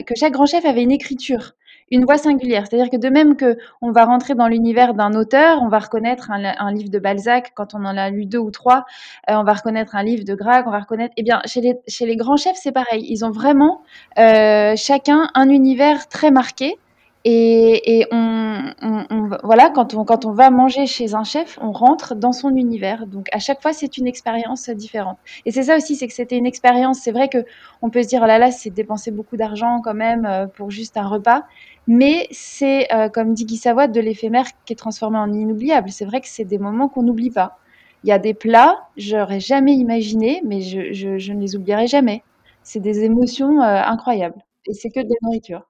que 0.05 0.13
chaque 0.15 0.33
grand 0.33 0.45
chef 0.45 0.65
avait 0.65 0.83
une 0.83 0.91
écriture, 0.91 1.53
une 1.91 2.05
voix 2.05 2.17
singulière. 2.17 2.65
C'est-à-dire 2.67 2.89
que 2.89 2.97
de 2.97 3.09
même 3.09 3.35
que 3.35 3.57
on 3.81 3.91
va 3.91 4.05
rentrer 4.05 4.35
dans 4.35 4.47
l'univers 4.47 4.93
d'un 4.93 5.13
auteur, 5.13 5.61
on 5.61 5.69
va 5.69 5.79
reconnaître 5.79 6.31
un, 6.31 6.71
livre 6.71 6.89
de 6.89 6.99
Balzac 6.99 7.51
quand 7.55 7.73
on 7.73 7.83
en 7.85 7.97
a 7.97 8.09
lu 8.09 8.25
deux 8.25 8.37
ou 8.37 8.51
trois, 8.51 8.85
euh, 9.29 9.35
on 9.35 9.43
va 9.43 9.53
reconnaître 9.53 9.95
un 9.95 10.03
livre 10.03 10.23
de 10.23 10.35
Grag, 10.35 10.65
on 10.67 10.71
va 10.71 10.79
reconnaître. 10.79 11.13
Eh 11.17 11.23
bien, 11.23 11.41
chez 11.45 11.61
les, 11.61 12.15
grands 12.15 12.37
chefs, 12.37 12.57
c'est 12.57 12.71
pareil. 12.71 13.05
Ils 13.09 13.25
ont 13.25 13.31
vraiment 13.31 13.81
euh, 14.17 14.75
chacun 14.75 15.29
un 15.35 15.49
univers 15.49 16.07
très 16.07 16.31
marqué. 16.31 16.77
Et, 17.25 18.05
on, 18.11 19.18
voilà, 19.43 19.69
quand 19.69 19.93
on, 19.93 20.05
quand 20.05 20.25
on 20.25 20.31
va 20.31 20.49
manger 20.49 20.85
chez 20.85 21.13
un 21.15 21.23
chef, 21.23 21.57
on 21.61 21.71
rentre 21.71 22.15
dans 22.15 22.31
son 22.31 22.55
univers. 22.55 23.07
Donc 23.07 23.27
à 23.31 23.39
chaque 23.39 23.61
fois, 23.61 23.73
c'est 23.73 23.97
une 23.97 24.07
expérience 24.07 24.69
différente. 24.69 25.17
Et 25.45 25.51
c'est 25.51 25.63
ça 25.63 25.77
aussi, 25.77 25.95
c'est 25.95 26.07
que 26.07 26.13
c'était 26.13 26.37
une 26.37 26.45
expérience. 26.45 26.99
C'est 26.99 27.11
vrai 27.11 27.29
que 27.29 27.45
on 27.81 27.89
peut 27.89 28.03
se 28.03 28.07
dire, 28.07 28.21
oh 28.23 28.27
là 28.27 28.37
là, 28.37 28.51
c'est 28.51 28.69
dépenser 28.69 29.11
beaucoup 29.11 29.37
d'argent 29.37 29.81
quand 29.83 29.93
même 29.93 30.25
euh, 30.25 30.47
pour 30.47 30.71
juste 30.71 30.97
un 30.97 31.07
repas. 31.07 31.43
Mais 31.87 32.27
c'est, 32.31 32.93
euh, 32.93 33.09
comme 33.09 33.33
dit 33.33 33.45
Guy 33.45 33.57
Savoie, 33.57 33.87
de 33.87 33.99
l'éphémère 33.99 34.45
qui 34.65 34.73
est 34.73 34.75
transformé 34.75 35.17
en 35.17 35.31
inoubliable. 35.33 35.89
C'est 35.89 36.05
vrai 36.05 36.21
que 36.21 36.27
c'est 36.27 36.45
des 36.45 36.57
moments 36.57 36.89
qu'on 36.89 37.03
n'oublie 37.03 37.31
pas. 37.31 37.57
Il 38.03 38.09
y 38.09 38.13
a 38.13 38.19
des 38.19 38.33
plats, 38.33 38.87
j'aurais 38.97 39.39
jamais 39.39 39.73
imaginé, 39.73 40.41
mais 40.45 40.61
je, 40.61 40.93
je, 40.93 41.17
je 41.17 41.33
ne 41.33 41.41
les 41.41 41.55
oublierai 41.55 41.87
jamais. 41.87 42.23
C'est 42.63 42.79
des 42.79 43.03
émotions 43.03 43.61
euh, 43.61 43.81
incroyables 43.83 44.41
et 44.69 44.73
c'est 44.73 44.89
que 44.89 44.99
de 44.99 45.09
la 45.09 45.15
nourriture. 45.23 45.67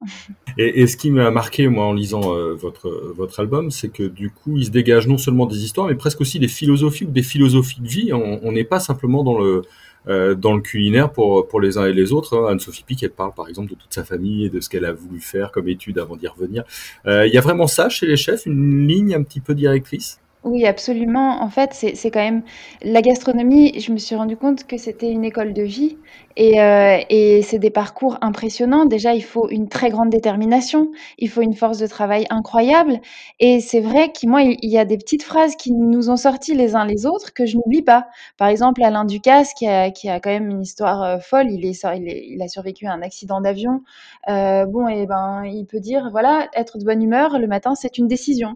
Et, 0.58 0.86
ce 0.88 0.98
qui 0.98 1.10
m'a 1.10 1.32
marqué, 1.32 1.68
moi, 1.68 1.86
en 1.86 1.94
lisant 1.94 2.36
euh, 2.36 2.54
votre, 2.54 2.90
votre 3.16 3.40
album, 3.40 3.72
c'est 3.72 3.90
que 3.90 4.04
du 4.04 4.30
coup, 4.30 4.58
il 4.58 4.66
se 4.66 4.72
dégage 4.72 5.08
non 5.08 5.18
seulement 5.18 5.46
des 5.46 5.64
histoires, 5.64 5.88
mais 5.88 5.96
presque 5.96 6.22
aussi 6.22 6.38
des 6.38 6.48
philosophies 6.50 7.06
ou 7.06 7.12
des 7.12 7.24
philosophies 7.24 7.82
de 7.82 7.88
vie. 7.88 8.14
On 8.14 8.52
n'est 8.52 8.66
pas 8.66 8.80
simplement 8.80 9.24
dans 9.24 9.40
le, 9.40 9.62
euh, 10.08 10.36
dans 10.36 10.54
le 10.54 10.62
culinaire 10.62 11.12
pour, 11.12 11.48
pour 11.48 11.62
les 11.62 11.78
uns 11.78 11.86
et 11.86 11.94
les 11.94 12.12
autres. 12.12 12.38
Hein. 12.38 12.52
Anne-Sophie 12.52 12.84
Pic, 12.84 13.04
elle 13.04 13.12
parle 13.12 13.34
par 13.34 13.48
exemple 13.48 13.70
de 13.70 13.76
toute 13.76 13.94
sa 13.94 14.04
famille 14.04 14.46
et 14.46 14.50
de 14.50 14.60
ce 14.60 14.70
qu'elle 14.70 14.86
a 14.86 14.94
voulu 14.94 15.20
faire 15.20 15.52
comme 15.52 15.68
étude 15.68 15.98
avant 15.98 16.16
d'y 16.16 16.28
revenir. 16.28 16.64
Euh, 17.06 17.28
il 17.28 17.34
y 17.34 17.38
a 17.38 17.42
vraiment 17.42 17.68
ça 17.68 17.90
chez 17.90 18.06
les 18.06 18.18
chefs, 18.18 18.46
une 18.46 18.88
ligne 18.88 19.14
un 19.16 19.24
petit 19.24 19.40
peu 19.40 19.56
directrice? 19.56 20.20
Oui, 20.44 20.66
absolument. 20.66 21.42
En 21.42 21.50
fait, 21.50 21.74
c'est 21.74 22.12
quand 22.12 22.20
même 22.22 22.44
la 22.82 23.02
gastronomie, 23.02 23.78
je 23.80 23.92
me 23.92 23.98
suis 23.98 24.16
rendu 24.16 24.38
compte 24.38 24.66
que 24.66 24.78
c'était 24.78 25.12
une 25.12 25.26
école 25.26 25.52
de 25.54 25.64
vie 25.64 26.00
et 26.38 26.62
heu 26.62 27.00
et 27.10 27.42
c'est 27.42 27.60
des 27.60 27.70
parcours 27.70 28.18
impressionnants. 28.22 28.86
Déjà, 28.86 29.14
il 29.14 29.22
faut 29.24 29.50
une 29.50 29.68
très 29.68 29.90
grande 29.90 30.10
détermination, 30.10 30.92
il 31.18 31.30
faut 31.30 31.42
une 31.42 31.54
force 31.56 31.78
de 31.78 31.88
travail 31.88 32.26
incroyable 32.30 33.02
et 33.42 33.60
c'est 33.60 33.82
vrai 33.82 34.14
qu'il 34.14 34.30
moi, 34.30 34.42
il 34.44 34.58
y 34.70 34.78
a 34.78 34.86
des 34.86 34.98
petites 34.98 35.24
phrases 35.24 35.58
qui 35.58 35.74
nous 35.74 36.10
ont 36.10 36.16
sorti 36.18 36.56
les 36.56 36.74
uns 36.74 36.86
les 36.86 37.06
autres 37.06 37.34
que 37.34 37.46
je 37.46 37.58
n'oublie 37.58 37.82
pas. 37.82 38.08
Par 38.38 38.48
exemple, 38.48 38.82
Alain 38.82 39.04
Ducasse 39.04 39.54
qui 39.54 39.68
a 39.68 39.92
qui 39.92 40.08
a 40.10 40.22
quand 40.22 40.30
même 40.30 40.50
une 40.50 40.62
histoire, 40.62 41.18
heu, 41.18 41.20
folle, 41.20 41.48
il 41.52 42.42
a 42.42 42.48
survécu 42.48 42.86
à 42.88 42.94
un 42.94 43.02
accident 43.02 43.42
d'avion. 43.42 43.82
Heu, 44.30 44.66
bon 44.68 44.88
et 44.88 45.06
ben, 45.06 45.44
il 45.46 45.66
peut 45.66 45.80
dire: 45.82 46.08
«Voilà, 46.12 46.48
être 46.56 46.78
de 46.78 46.86
bonne 46.86 47.04
humeur 47.04 47.38
le 47.40 47.48
matin, 47.48 47.76
c'est 47.76 47.98
une 47.98 48.08
décision». 48.08 48.56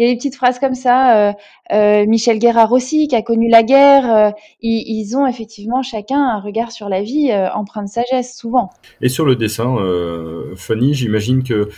Il 0.00 0.06
y 0.06 0.10
a 0.10 0.12
des 0.12 0.16
petites 0.16 0.36
phrases 0.36 0.58
comme 0.58 0.74
ça. 0.74 1.34
Michel 1.70 2.38
Guérard 2.38 2.72
aussi, 2.72 3.06
qui 3.06 3.14
a 3.14 3.22
connu 3.22 3.48
la 3.48 3.62
guerre, 3.62 4.32
ils, 4.62 4.82
ils, 4.86 5.16
ont 5.16 5.26
effectivement 5.26 5.82
chacun 5.82 6.18
un 6.18 6.40
regard 6.40 6.72
sur 6.72 6.88
la 6.88 7.02
vie 7.02 7.30
empreint 7.54 7.84
de 7.84 7.88
sagesse, 7.88 8.36
souvent. 8.36 8.70
Et 9.00 9.08
sur 9.08 9.24
le 9.24 9.36
dessin, 9.36 9.76
Fanny, 10.56 10.94
j'imagine 10.94 11.42
que 11.42 11.68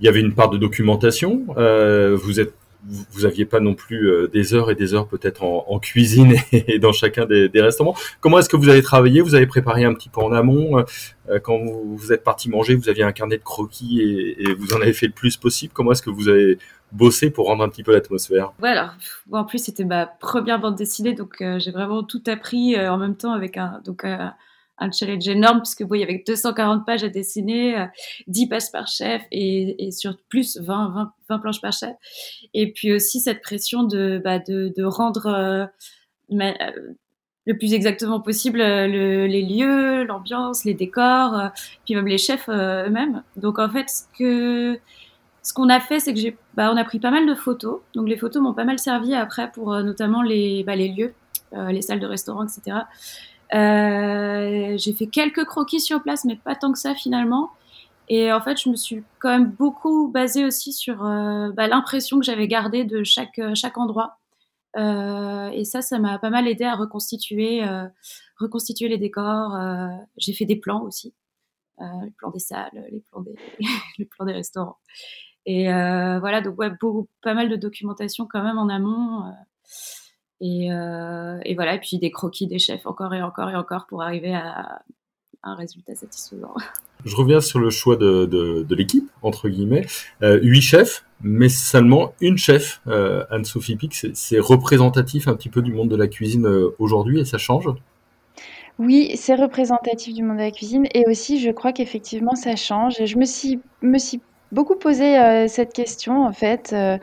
il 0.00 0.06
y 0.06 0.08
avait 0.08 0.20
une 0.20 0.34
part 0.34 0.50
de 0.50 0.58
documentation. 0.58 1.42
vous 1.56 2.40
êtes 2.40 2.54
vous 2.84 3.24
aviez 3.24 3.44
pas 3.44 3.60
non 3.60 3.74
plus 3.74 4.10
euh, 4.10 4.28
des 4.28 4.54
heures 4.54 4.70
et 4.70 4.74
des 4.74 4.94
heures 4.94 5.06
peut-être 5.06 5.44
en, 5.44 5.78
cuisine 5.78 6.34
et, 6.52 6.78
dans 6.78 6.92
chacun 6.92 7.26
des, 7.26 7.50
restaurants. 7.54 7.94
Comment 8.20 8.38
est-ce 8.38 8.48
que 8.48 8.56
vous 8.56 8.68
avez 8.68 8.82
travaillé? 8.82 9.20
Vous 9.20 9.34
avez 9.34 9.46
préparé 9.46 9.84
un 9.84 9.94
petit 9.94 10.08
peu 10.08 10.20
en 10.20 10.32
amont. 10.32 10.78
Euh, 11.28 11.38
quand 11.40 11.58
vous, 11.58 12.12
êtes 12.12 12.24
parti 12.24 12.50
manger, 12.50 12.74
vous 12.74 12.88
aviez 12.88 13.04
un 13.04 13.12
carnet 13.12 13.38
de 13.38 13.42
croquis 13.42 14.00
et, 14.00 14.54
vous 14.54 14.74
en 14.74 14.80
avez 14.80 14.92
fait 14.92 15.06
le 15.06 15.12
plus 15.12 15.36
possible. 15.36 15.72
Comment 15.74 15.92
est-ce 15.92 16.02
que 16.02 16.10
vous 16.10 16.28
avez 16.28 16.58
bossé 16.92 17.30
pour 17.30 17.46
rendre 17.46 17.64
un 17.64 17.68
petit 17.68 17.82
peu 17.82 17.92
l'atmosphère 17.92 18.52
Ouais, 18.62 18.70
alors 18.70 18.94
en 19.32 19.44
plus 19.44 19.64
c'était 19.64 19.84
ma 19.84 20.06
première 20.06 20.60
bande 20.60 20.76
dessinée, 20.76 21.14
donc 21.14 21.40
euh, 21.40 21.58
j'ai 21.58 21.70
vraiment 21.70 22.02
tout 22.02 22.22
appris 22.26 22.78
en 22.78 22.98
même 22.98 23.16
temps 23.16 23.32
avec 23.32 23.56
un 23.56 23.80
donc 23.84 24.04
un 24.82 24.90
challenge 24.90 25.28
énorme 25.28 25.58
parce 25.58 25.74
que 25.74 25.84
bon, 25.84 25.94
il 25.94 26.00
y 26.00 26.04
avait 26.04 26.22
240 26.26 26.84
pages 26.84 27.04
à 27.04 27.08
dessiner, 27.08 27.86
10 28.26 28.44
euh, 28.44 28.48
pages 28.48 28.70
par 28.72 28.88
chef 28.88 29.22
et, 29.30 29.90
sur 29.92 30.16
plus 30.28 30.58
20, 30.58 30.88
20, 30.94 31.12
20, 31.28 31.38
planches 31.38 31.60
par 31.60 31.72
chef. 31.72 31.94
Et 32.54 32.72
puis 32.72 32.92
aussi 32.92 33.20
cette 33.20 33.42
pression 33.42 33.84
de, 33.84 34.20
bah, 34.22 34.38
de, 34.38 34.84
rendre 34.84 35.26
euh, 35.26 35.66
euh 36.32 36.94
le 37.44 37.58
plus 37.58 37.74
exactement 37.74 38.20
possible 38.20 38.60
le, 38.60 39.26
les 39.26 39.42
lieux, 39.42 40.04
l'ambiance, 40.04 40.64
les 40.64 40.74
décors, 40.74 41.36
euh, 41.36 41.48
puis 41.84 41.96
même 41.96 42.06
les 42.06 42.18
chefs 42.18 42.48
eux-mêmes. 42.48 43.24
Donc 43.36 43.58
en 43.58 43.68
fait, 43.68 43.88
ce 43.88 44.02
que 44.16 44.78
ce 45.42 45.52
qu'on 45.52 45.68
a 45.68 45.80
fait, 45.80 46.00
c'est 46.00 46.14
que 46.14 46.20
j'ai, 46.20 46.36
bah, 46.54 46.70
on 46.72 46.76
a 46.76 46.84
pris 46.84 47.00
pas 47.00 47.10
mal 47.10 47.26
de 47.26 47.34
photos. 47.34 47.80
Donc 47.94 48.08
les 48.08 48.16
photos 48.16 48.42
m'ont 48.42 48.54
pas 48.54 48.64
mal 48.64 48.78
servi 48.78 49.14
après 49.14 49.50
pour 49.50 49.74
notamment 49.82 50.22
les, 50.22 50.64
bah, 50.64 50.76
les 50.76 50.88
lieux, 50.88 51.14
les 51.52 51.82
salles 51.82 52.00
de 52.00 52.06
restaurant, 52.06 52.44
etc. 52.44 52.78
Euh, 53.54 54.76
j'ai 54.78 54.92
fait 54.94 55.06
quelques 55.06 55.44
croquis 55.44 55.80
sur 55.80 56.02
place, 56.02 56.24
mais 56.24 56.36
pas 56.36 56.54
tant 56.54 56.72
que 56.72 56.78
ça 56.78 56.94
finalement. 56.94 57.50
Et 58.08 58.32
en 58.32 58.40
fait, 58.40 58.60
je 58.60 58.68
me 58.68 58.76
suis 58.76 59.04
quand 59.18 59.30
même 59.30 59.50
beaucoup 59.50 60.08
basée 60.08 60.44
aussi 60.44 60.72
sur 60.72 61.04
euh, 61.06 61.50
bah, 61.52 61.68
l'impression 61.68 62.18
que 62.18 62.24
j'avais 62.24 62.48
gardée 62.48 62.84
de 62.84 63.04
chaque, 63.04 63.38
euh, 63.38 63.54
chaque 63.54 63.78
endroit. 63.78 64.18
Euh, 64.76 65.50
et 65.50 65.64
ça, 65.64 65.82
ça 65.82 65.98
m'a 65.98 66.18
pas 66.18 66.30
mal 66.30 66.48
aidé 66.48 66.64
à 66.64 66.74
reconstituer, 66.74 67.64
euh, 67.64 67.86
reconstituer 68.38 68.88
les 68.88 68.98
décors. 68.98 69.54
Euh, 69.54 69.88
j'ai 70.16 70.32
fait 70.32 70.46
des 70.46 70.56
plans 70.56 70.82
aussi, 70.82 71.14
les 71.78 72.10
plans 72.18 72.30
des 72.30 72.38
salles, 72.38 72.86
les 72.90 73.00
plans 73.00 73.20
des, 73.22 73.34
les 73.98 74.04
plans 74.06 74.24
des 74.26 74.32
restaurants. 74.32 74.78
Et 75.46 75.64
voilà, 75.66 76.40
donc 76.40 76.58
ouais, 76.58 76.70
beaucoup, 76.80 77.08
pas 77.22 77.34
mal 77.34 77.48
de 77.48 77.56
documentation 77.56 78.26
quand 78.30 78.42
même 78.42 78.58
en 78.58 78.68
amont. 78.68 79.24
Euh, 80.42 81.38
et, 81.44 81.54
voilà, 81.54 81.74
et 81.74 81.78
puis 81.78 81.98
des 81.98 82.10
croquis 82.10 82.46
des 82.46 82.58
chefs 82.58 82.86
encore 82.86 83.14
et 83.14 83.22
encore 83.22 83.50
et 83.50 83.54
encore 83.54 83.86
pour 83.86 84.02
arriver 84.02 84.34
à, 84.34 84.82
un 85.44 85.54
résultat 85.54 85.94
satisfaisant. 85.94 86.54
Je 87.04 87.16
reviens 87.16 87.40
sur 87.40 87.58
le 87.58 87.70
choix 87.70 87.96
de, 87.96 88.26
de, 88.26 88.74
l'équipe, 88.76 89.10
entre 89.22 89.48
guillemets. 89.48 89.84
Euh, 90.22 90.38
huit 90.40 90.62
chefs, 90.62 91.04
mais 91.20 91.48
seulement 91.48 92.14
une 92.20 92.38
chef, 92.38 92.80
euh, 92.86 93.24
Anne-Sophie 93.28 93.74
Pic. 93.74 94.06
C'est 94.14 94.38
représentatif 94.38 95.26
un 95.26 95.34
petit 95.34 95.48
peu 95.48 95.62
du 95.62 95.72
monde 95.72 95.88
de 95.88 95.96
la 95.96 96.06
cuisine 96.06 96.46
aujourd'hui 96.78 97.18
et 97.18 97.24
ça 97.24 97.38
change? 97.38 97.68
Oui, 98.78 99.10
c'est 99.16 99.34
représentatif 99.34 100.14
du 100.14 100.22
monde 100.22 100.36
de 100.36 100.42
la 100.42 100.52
cuisine 100.52 100.86
et 100.94 101.04
aussi 101.08 101.40
je 101.40 101.50
crois 101.50 101.72
qu'effectivement 101.72 102.36
ça 102.36 102.54
change. 102.54 103.04
Je 103.04 103.16
me 103.16 103.24
suis, 103.24 103.60
me 103.82 103.98
suis 103.98 104.20
beaucoup 104.52 104.76
posé 104.76 105.18
euh, 105.18 105.48
cette 105.48 105.72
question 105.72 106.24
en 106.24 106.32
fait 106.32 106.72
euh, 106.72 106.98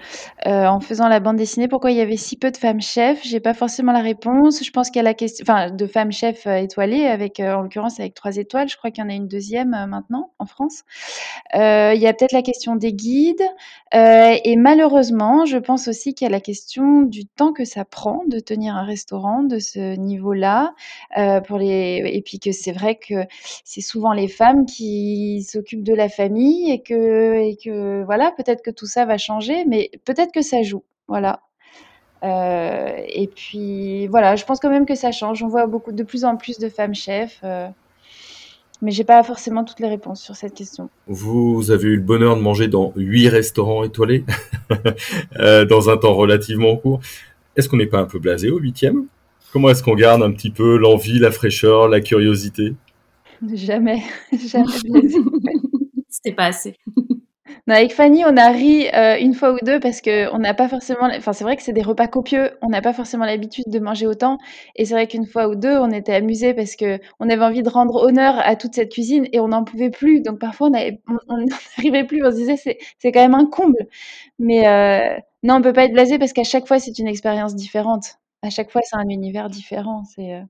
euh, 0.45 0.67
en 0.67 0.79
faisant 0.79 1.07
la 1.07 1.19
bande 1.19 1.35
dessinée. 1.35 1.67
Pourquoi 1.67 1.91
il 1.91 1.97
y 1.97 2.01
avait 2.01 2.15
si 2.15 2.37
peu 2.37 2.51
de 2.51 2.57
femmes 2.57 2.81
chefs? 2.81 3.21
J'ai 3.23 3.39
pas 3.39 3.55
forcément 3.55 3.91
la 3.91 4.01
réponse. 4.01 4.63
Je 4.63 4.71
pense 4.71 4.89
qu'il 4.89 4.97
y 4.97 4.99
a 4.99 5.03
la 5.03 5.15
question, 5.15 5.43
enfin, 5.47 5.71
de 5.71 5.87
femmes 5.87 6.11
chefs 6.11 6.45
étoilées 6.45 7.07
avec, 7.07 7.39
en 7.39 7.61
l'occurrence, 7.61 7.99
avec 7.99 8.13
trois 8.13 8.37
étoiles. 8.37 8.69
Je 8.69 8.77
crois 8.77 8.91
qu'il 8.91 9.03
y 9.03 9.07
en 9.07 9.09
a 9.09 9.13
une 9.13 9.27
deuxième 9.27 9.71
maintenant 9.89 10.31
en 10.37 10.45
France. 10.45 10.83
il 11.53 11.99
y 11.99 12.07
a 12.07 12.13
peut-être 12.13 12.31
la 12.31 12.43
question 12.43 12.75
des 12.75 12.93
guides 12.93 13.43
et 13.91 14.55
malheureusement, 14.55 15.45
je 15.45 15.57
pense 15.57 15.87
aussi 15.87 16.13
qu'il 16.13 16.25
y 16.25 16.27
a 16.27 16.31
la 16.31 16.39
question 16.39 17.01
du 17.01 17.25
temps 17.25 17.53
que 17.53 17.65
ça 17.65 17.85
prend 17.85 18.23
de 18.27 18.39
tenir 18.39 18.75
un 18.75 18.83
restaurant 18.83 19.41
de 19.41 19.57
ce 19.57 19.95
niveau-là 19.95 20.73
pour 21.47 21.57
les 21.57 22.03
et 22.05 22.21
puis 22.21 22.39
que 22.39 22.51
c'est 22.51 22.71
vrai 22.71 22.95
que 22.95 23.25
c'est 23.63 23.81
souvent 23.81 24.13
les 24.13 24.27
femmes 24.27 24.65
qui 24.65 25.43
s'occupent 25.49 25.83
de 25.83 25.95
la 25.95 26.09
famille 26.09 26.71
et 26.71 26.81
que 26.81 27.38
et 27.39 27.57
que 27.57 28.03
voilà, 28.03 28.31
peut-être 28.37 28.61
que 28.63 28.71
tout 28.71 28.85
ça 28.85 29.05
va 29.05 29.17
changer, 29.17 29.65
mais 29.65 29.91
peut-être 30.05 30.31
que 30.31 30.41
ça 30.41 30.61
joue, 30.63 30.83
voilà. 31.07 31.41
Euh, 32.23 32.97
et 33.07 33.27
puis 33.27 34.07
voilà, 34.07 34.35
je 34.35 34.45
pense 34.45 34.59
quand 34.59 34.69
même 34.69 34.85
que 34.85 34.95
ça 34.95 35.11
change. 35.11 35.41
On 35.43 35.47
voit 35.47 35.67
beaucoup 35.67 35.91
de 35.91 36.03
plus 36.03 36.25
en 36.25 36.35
plus 36.35 36.59
de 36.59 36.69
femmes 36.69 36.95
chefs, 36.95 37.39
euh, 37.43 37.67
mais 38.81 38.91
j'ai 38.91 39.03
pas 39.03 39.23
forcément 39.23 39.63
toutes 39.63 39.79
les 39.79 39.87
réponses 39.87 40.21
sur 40.21 40.35
cette 40.35 40.53
question. 40.53 40.89
Vous 41.07 41.71
avez 41.71 41.87
eu 41.89 41.95
le 41.95 42.01
bonheur 42.01 42.35
de 42.35 42.41
manger 42.41 42.67
dans 42.67 42.93
huit 42.95 43.29
restaurants 43.29 43.83
étoilés 43.83 44.25
euh, 45.39 45.65
dans 45.65 45.89
un 45.89 45.97
temps 45.97 46.13
relativement 46.13 46.75
court. 46.75 46.99
Est-ce 47.55 47.69
qu'on 47.69 47.77
n'est 47.77 47.87
pas 47.87 47.99
un 47.99 48.05
peu 48.05 48.19
blasé 48.19 48.49
au 48.49 48.59
huitième? 48.59 49.05
Comment 49.51 49.69
est-ce 49.69 49.81
qu'on 49.81 49.95
garde 49.95 50.21
un 50.21 50.31
petit 50.31 50.51
peu 50.51 50.77
l'envie, 50.77 51.19
la 51.19 51.31
fraîcheur, 51.31 51.87
la 51.87 52.01
curiosité? 52.01 52.75
Jamais, 53.53 54.03
jamais 54.33 54.65
blasé. 54.83 55.17
C'était 56.09 56.33
pas 56.33 56.45
assez 56.45 56.75
avec 57.75 57.93
Fanny, 57.93 58.23
on 58.25 58.37
a 58.37 58.49
ri 58.49 58.87
euh, 58.93 59.17
une 59.19 59.33
fois 59.33 59.51
ou 59.53 59.57
deux 59.63 59.79
parce 59.79 60.01
que 60.01 60.33
on 60.33 60.39
n'a 60.39 60.53
pas 60.53 60.69
forcément. 60.69 61.09
Enfin, 61.15 61.33
c'est 61.33 61.43
vrai 61.43 61.55
que 61.57 61.63
c'est 61.63 61.73
des 61.73 61.81
repas 61.81 62.07
copieux. 62.07 62.51
On 62.61 62.69
n'a 62.69 62.81
pas 62.81 62.93
forcément 62.93 63.25
l'habitude 63.25 63.65
de 63.67 63.79
manger 63.79 64.07
autant. 64.07 64.37
Et 64.75 64.85
c'est 64.85 64.93
vrai 64.93 65.07
qu'une 65.07 65.25
fois 65.25 65.47
ou 65.49 65.55
deux, 65.55 65.77
on 65.77 65.91
était 65.91 66.13
amusés 66.13 66.53
parce 66.53 66.75
que 66.75 66.99
on 67.19 67.29
avait 67.29 67.43
envie 67.43 67.63
de 67.63 67.69
rendre 67.69 67.95
honneur 67.95 68.35
à 68.39 68.55
toute 68.55 68.75
cette 68.75 68.91
cuisine 68.91 69.27
et 69.33 69.39
on 69.39 69.49
n'en 69.49 69.63
pouvait 69.63 69.89
plus. 69.89 70.21
Donc 70.21 70.39
parfois, 70.39 70.69
on 70.69 71.37
n'arrivait 71.77 72.05
plus. 72.05 72.25
On 72.25 72.31
se 72.31 72.37
disait 72.37 72.55
c'est 72.57 73.11
quand 73.11 73.21
même 73.21 73.35
un 73.35 73.45
comble. 73.45 73.87
Mais 74.39 74.67
euh, 74.67 75.17
non, 75.43 75.55
on 75.55 75.61
peut 75.61 75.73
pas 75.73 75.85
être 75.85 75.93
blasé 75.93 76.17
parce 76.17 76.33
qu'à 76.33 76.43
chaque 76.43 76.67
fois, 76.67 76.79
c'est 76.79 76.97
une 76.99 77.07
expérience 77.07 77.55
différente. 77.55 78.15
À 78.41 78.49
chaque 78.49 78.71
fois, 78.71 78.81
c'est 78.83 78.97
un 78.97 79.09
univers 79.09 79.49
différent. 79.49 80.03
C'est. 80.15 80.33
Euh, 80.33 80.41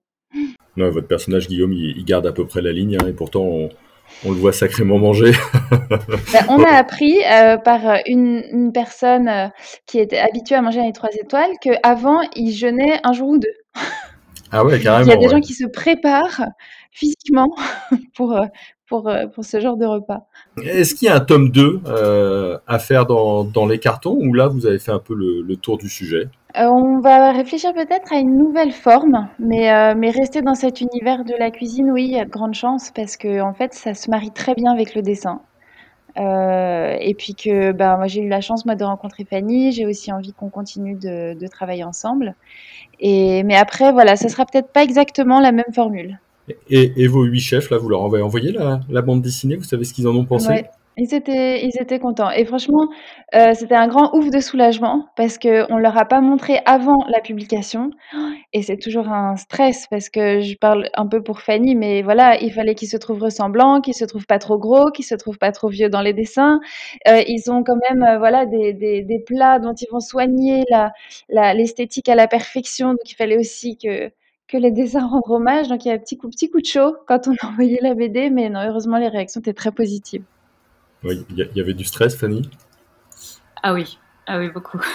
non, 0.77 0.89
votre 0.91 1.07
personnage 1.07 1.47
Guillaume, 1.47 1.73
il, 1.73 2.05
garde 2.05 2.27
à 2.27 2.31
peu 2.31 2.45
près 2.45 2.61
la 2.61 2.71
ligne 2.71 2.97
hein, 3.01 3.07
et 3.07 3.13
pourtant. 3.13 3.41
On 3.41 3.69
on 4.25 4.31
le 4.31 4.37
voit 4.37 4.53
sacrément 4.53 4.97
manger. 4.97 5.33
Ben, 6.33 6.45
on 6.49 6.63
a 6.63 6.71
appris 6.71 7.17
euh, 7.25 7.57
par 7.57 7.81
une, 8.05 8.71
personne 8.73 9.27
euh, 9.27 9.47
qui 9.85 9.99
était 9.99 10.19
habituée 10.19 10.55
à 10.55 10.61
manger 10.61 10.81
les 10.81 10.91
trois 10.91 11.09
étoiles 11.11 11.51
qu'avant, 11.61 12.21
il 12.35 12.51
jeûnait 12.51 12.99
un 13.03 13.13
jour 13.13 13.29
ou 13.29 13.37
deux. 13.39 13.53
Ah 14.51 14.63
ouais, 14.63 14.79
carrément. 14.79 15.05
Il 15.07 15.09
y 15.09 15.13
a 15.13 15.17
des 15.17 15.29
gens 15.29 15.41
qui 15.41 15.53
se 15.53 15.65
préparent 15.65 16.43
physiquement 16.91 17.55
pour, 18.15 18.33
euh, 18.33 18.45
pour, 18.87 19.11
pour 19.33 19.45
ce 19.45 19.59
genre 19.59 19.77
de 19.77 19.85
repas. 19.85 20.27
Est-ce 20.63 20.93
qu'il 20.93 21.07
y 21.07 21.09
a 21.09 21.15
un 21.15 21.19
tome 21.21 21.49
2 21.49 21.81
à 22.67 22.79
faire 22.79 23.05
dans, 23.05 23.43
dans, 23.43 23.65
les 23.65 23.79
cartons 23.79 24.17
ou 24.19 24.33
là, 24.33 24.47
vous 24.47 24.65
avez 24.65 24.79
fait 24.79 24.91
un 24.91 24.99
peu 24.99 25.15
le 25.15 25.55
tour 25.55 25.77
du 25.77 25.89
sujet? 25.89 26.29
Euh, 26.57 26.65
on 26.65 26.99
va 26.99 27.31
réfléchir 27.31 27.73
peut-être 27.73 28.11
à 28.11 28.17
une 28.17 28.37
nouvelle 28.37 28.71
forme, 28.71 29.27
mais, 29.37 29.71
euh, 29.71 29.93
mais 29.95 30.09
rester 30.09 30.41
dans 30.41 30.55
cet 30.55 30.81
univers 30.81 31.23
de 31.23 31.33
la 31.37 31.51
cuisine, 31.51 31.91
oui, 31.91 32.05
il 32.05 32.11
y 32.11 32.19
a 32.19 32.25
de 32.25 32.29
grandes 32.29 32.55
chances 32.55 32.91
parce 32.91 33.17
que 33.17 33.41
en 33.41 33.53
fait, 33.53 33.73
ça 33.73 33.93
se 33.93 34.09
marie 34.09 34.31
très 34.31 34.55
bien 34.55 34.71
avec 34.71 34.95
le 34.95 35.01
dessin. 35.01 35.41
Euh, 36.17 36.97
et 36.99 37.13
puis 37.13 37.35
que 37.35 37.71
bah, 37.71 37.95
moi 37.95 38.07
j'ai 38.07 38.21
eu 38.21 38.27
la 38.27 38.41
chance 38.41 38.65
moi 38.65 38.73
de 38.73 38.83
rencontrer 38.83 39.25
Fanny, 39.25 39.71
j'ai 39.71 39.85
aussi 39.85 40.11
envie 40.11 40.33
qu'on 40.33 40.49
continue 40.49 40.95
de, 40.95 41.37
de 41.39 41.47
travailler 41.47 41.83
ensemble. 41.83 42.33
Et, 42.99 43.43
mais 43.43 43.55
après, 43.55 43.91
voilà, 43.91 44.15
ça 44.15 44.27
sera 44.27 44.45
peut-être 44.45 44.73
pas 44.73 44.83
exactement 44.83 45.39
la 45.39 45.51
même 45.51 45.71
formule. 45.73 46.19
Et, 46.69 47.03
et 47.03 47.07
vos 47.07 47.23
huit 47.23 47.41
chefs, 47.41 47.69
là, 47.69 47.77
vous 47.77 47.89
leur 47.89 48.03
avez 48.03 48.23
envoyé 48.23 48.51
la, 48.51 48.79
la 48.89 49.01
bande 49.03 49.21
dessinée, 49.21 49.55
vous 49.55 49.63
savez 49.63 49.83
ce 49.83 49.93
qu'ils 49.93 50.07
en 50.07 50.15
ont 50.15 50.25
pensé? 50.25 50.65
Ils 50.97 51.13
étaient 51.13 51.65
ils 51.65 51.79
étaient 51.81 51.99
contents 51.99 52.29
et 52.31 52.43
franchement, 52.45 52.89
euh, 53.33 53.53
c'était 53.53 53.75
un 53.75 53.87
grand 53.87 54.13
ouf 54.15 54.29
de 54.29 54.39
soulagement 54.41 55.07
parce 55.15 55.37
qu'on 55.37 55.77
leur 55.77 55.97
a 55.97 56.05
pas 56.05 56.19
montré 56.21 56.59
avant 56.65 56.97
la 57.09 57.21
publication 57.21 57.91
et 58.53 58.61
c'est 58.63 58.77
toujours 58.77 59.07
un 59.09 59.35
stress 59.37 59.87
parce 59.89 60.09
que 60.09 60.41
je 60.41 60.55
parle 60.57 60.89
un 60.95 61.07
peu 61.07 61.23
pour 61.23 61.41
Fanny, 61.41 61.75
mais 61.75 62.01
voilà, 62.01 62.41
il 62.41 62.51
fallait 62.51 62.75
qu'ils 62.75 62.89
se 62.89 62.97
trouvent 62.97 63.21
ressemblants, 63.23 63.81
qu'ils 63.81 63.93
se 63.93 64.05
trouvent 64.05 64.25
pas 64.25 64.39
trop 64.39 64.57
gros, 64.57 64.91
qu'ils 64.91 65.05
se 65.05 65.15
trouvent 65.15 65.37
pas 65.37 65.51
trop 65.51 65.69
vieux 65.69 65.89
dans 65.89 66.01
les 66.01 66.13
dessins. 66.13 66.59
Euh, 67.07 67.21
ils 67.27 67.49
ont 67.51 67.63
quand 67.63 67.77
même, 67.89 68.03
euh, 68.03 68.17
voilà, 68.19 68.45
des 68.45 68.73
des 68.73 69.19
plats 69.25 69.59
dont 69.59 69.73
ils 69.73 69.87
vont 69.91 69.99
soigner 70.01 70.65
la 70.69 70.91
la 71.29 71.53
l'esthétique 71.53 72.09
à 72.09 72.15
la 72.15 72.27
perfection, 72.27 72.89
donc 72.89 73.11
il 73.11 73.15
fallait 73.15 73.37
aussi 73.37 73.77
que 73.77 74.09
que 74.47 74.57
les 74.57 74.71
dessins 74.71 75.07
rendent 75.07 75.23
hommage, 75.29 75.67
donc 75.69 75.85
il 75.85 75.89
y 75.89 75.91
a 75.91 75.95
un 75.95 75.97
petit 75.99 76.17
coup 76.17 76.29
petit 76.29 76.49
coup 76.49 76.61
de 76.61 76.65
chaud 76.65 76.95
quand 77.07 77.27
on 77.27 77.33
a 77.41 77.47
envoyé 77.49 77.79
la 77.81 77.93
BD, 77.95 78.29
mais 78.29 78.49
non, 78.49 78.61
heureusement 78.67 78.97
les 78.97 79.07
réactions 79.09 79.41
étaient 79.41 79.53
très 79.53 79.71
positives. 79.71 80.23
Oui, 81.03 81.25
il 81.29 81.49
y, 81.55 81.61
avait 81.61 81.73
du 81.73 81.85
stress, 81.85 82.15
Fanny? 82.15 82.49
Ah 83.63 83.73
oui, 83.73 83.97
ah 84.27 84.39
oui, 84.39 84.49
beaucoup. 84.49 84.79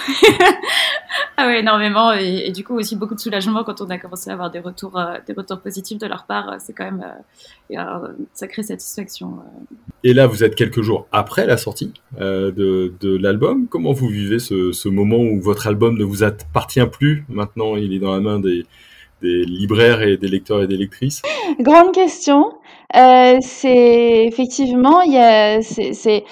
Ah 1.37 1.47
oui, 1.49 1.55
énormément. 1.55 2.13
Et, 2.13 2.49
du 2.51 2.63
coup, 2.63 2.77
aussi 2.77 2.95
beaucoup 2.95 3.13
de 3.13 3.19
soulagement 3.19 3.65
quand 3.65 3.81
on 3.81 3.89
a 3.89 3.97
commencé 3.97 4.29
à 4.29 4.33
avoir 4.33 4.51
des 4.51 4.61
retours, 4.61 4.97
euh, 4.97 5.17
des 5.27 5.33
retours 5.33 5.59
positifs 5.59 5.97
de 5.97 6.07
leur 6.07 6.25
part. 6.25 6.55
C'est 6.59 6.71
quand 6.71 6.85
même 6.85 7.05
euh, 7.71 8.07
une 8.17 8.25
sacrée 8.33 8.63
satisfaction. 8.63 9.39
Et 10.05 10.13
là, 10.13 10.27
vous 10.27 10.45
êtes 10.45 10.55
quelques 10.55 10.81
jours 10.81 11.07
après 11.11 11.45
la 11.45 11.57
sortie 11.57 11.91
de, 12.17 12.53
de 13.01 13.17
l'album. 13.17 13.67
Comment 13.67 13.91
vous 13.91 14.07
vivez 14.07 14.39
ce, 14.39 14.71
ce, 14.71 14.87
moment 14.87 15.17
où 15.17 15.41
votre 15.41 15.67
album 15.67 15.97
ne 15.97 16.05
vous 16.05 16.23
appartient 16.23 16.85
plus? 16.85 17.25
Maintenant, 17.27 17.75
il 17.75 17.93
est 17.93 17.99
dans 17.99 18.13
la 18.13 18.21
main 18.21 18.39
des, 18.39 18.65
des 19.21 19.43
libraires 19.45 20.01
et 20.01 20.17
des 20.17 20.27
lecteurs 20.27 20.61
et 20.61 20.67
des 20.67 20.77
lectrices? 20.77 21.21
Grande 21.59 21.93
question. 21.93 22.53
Euh, 22.95 23.37
c'est 23.41 24.25
effectivement, 24.25 25.01
il 25.01 25.13
y 25.13 25.17
a, 25.17 25.61
c'est 25.61 26.23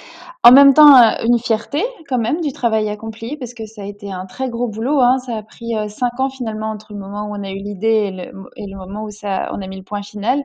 en 0.42 0.52
même 0.52 0.74
temps 0.74 0.96
euh, 0.96 1.24
une 1.24 1.38
fierté 1.38 1.82
quand 2.08 2.18
même 2.18 2.40
du 2.40 2.52
travail 2.52 2.88
accompli 2.90 3.36
parce 3.36 3.54
que 3.54 3.66
ça 3.66 3.82
a 3.82 3.86
été 3.86 4.12
un 4.12 4.26
très 4.26 4.48
gros 4.50 4.68
boulot. 4.68 5.00
Hein. 5.00 5.18
Ça 5.18 5.36
a 5.36 5.42
pris 5.42 5.76
euh, 5.76 5.88
cinq 5.88 6.20
ans 6.20 6.30
finalement 6.30 6.70
entre 6.70 6.92
le 6.92 6.98
moment 6.98 7.28
où 7.28 7.34
on 7.34 7.42
a 7.42 7.50
eu 7.50 7.58
l'idée 7.58 8.12
et 8.56 8.66
le, 8.66 8.76
moment 8.76 9.04
où 9.04 9.10
ça, 9.10 9.50
on 9.52 9.60
a 9.62 9.66
mis 9.66 9.76
le 9.78 9.84
point 9.84 10.02
final. 10.02 10.44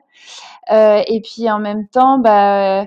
Et 0.70 1.20
puis 1.24 1.50
en 1.50 1.58
même 1.58 1.86
temps, 1.88 2.18
bah 2.18 2.86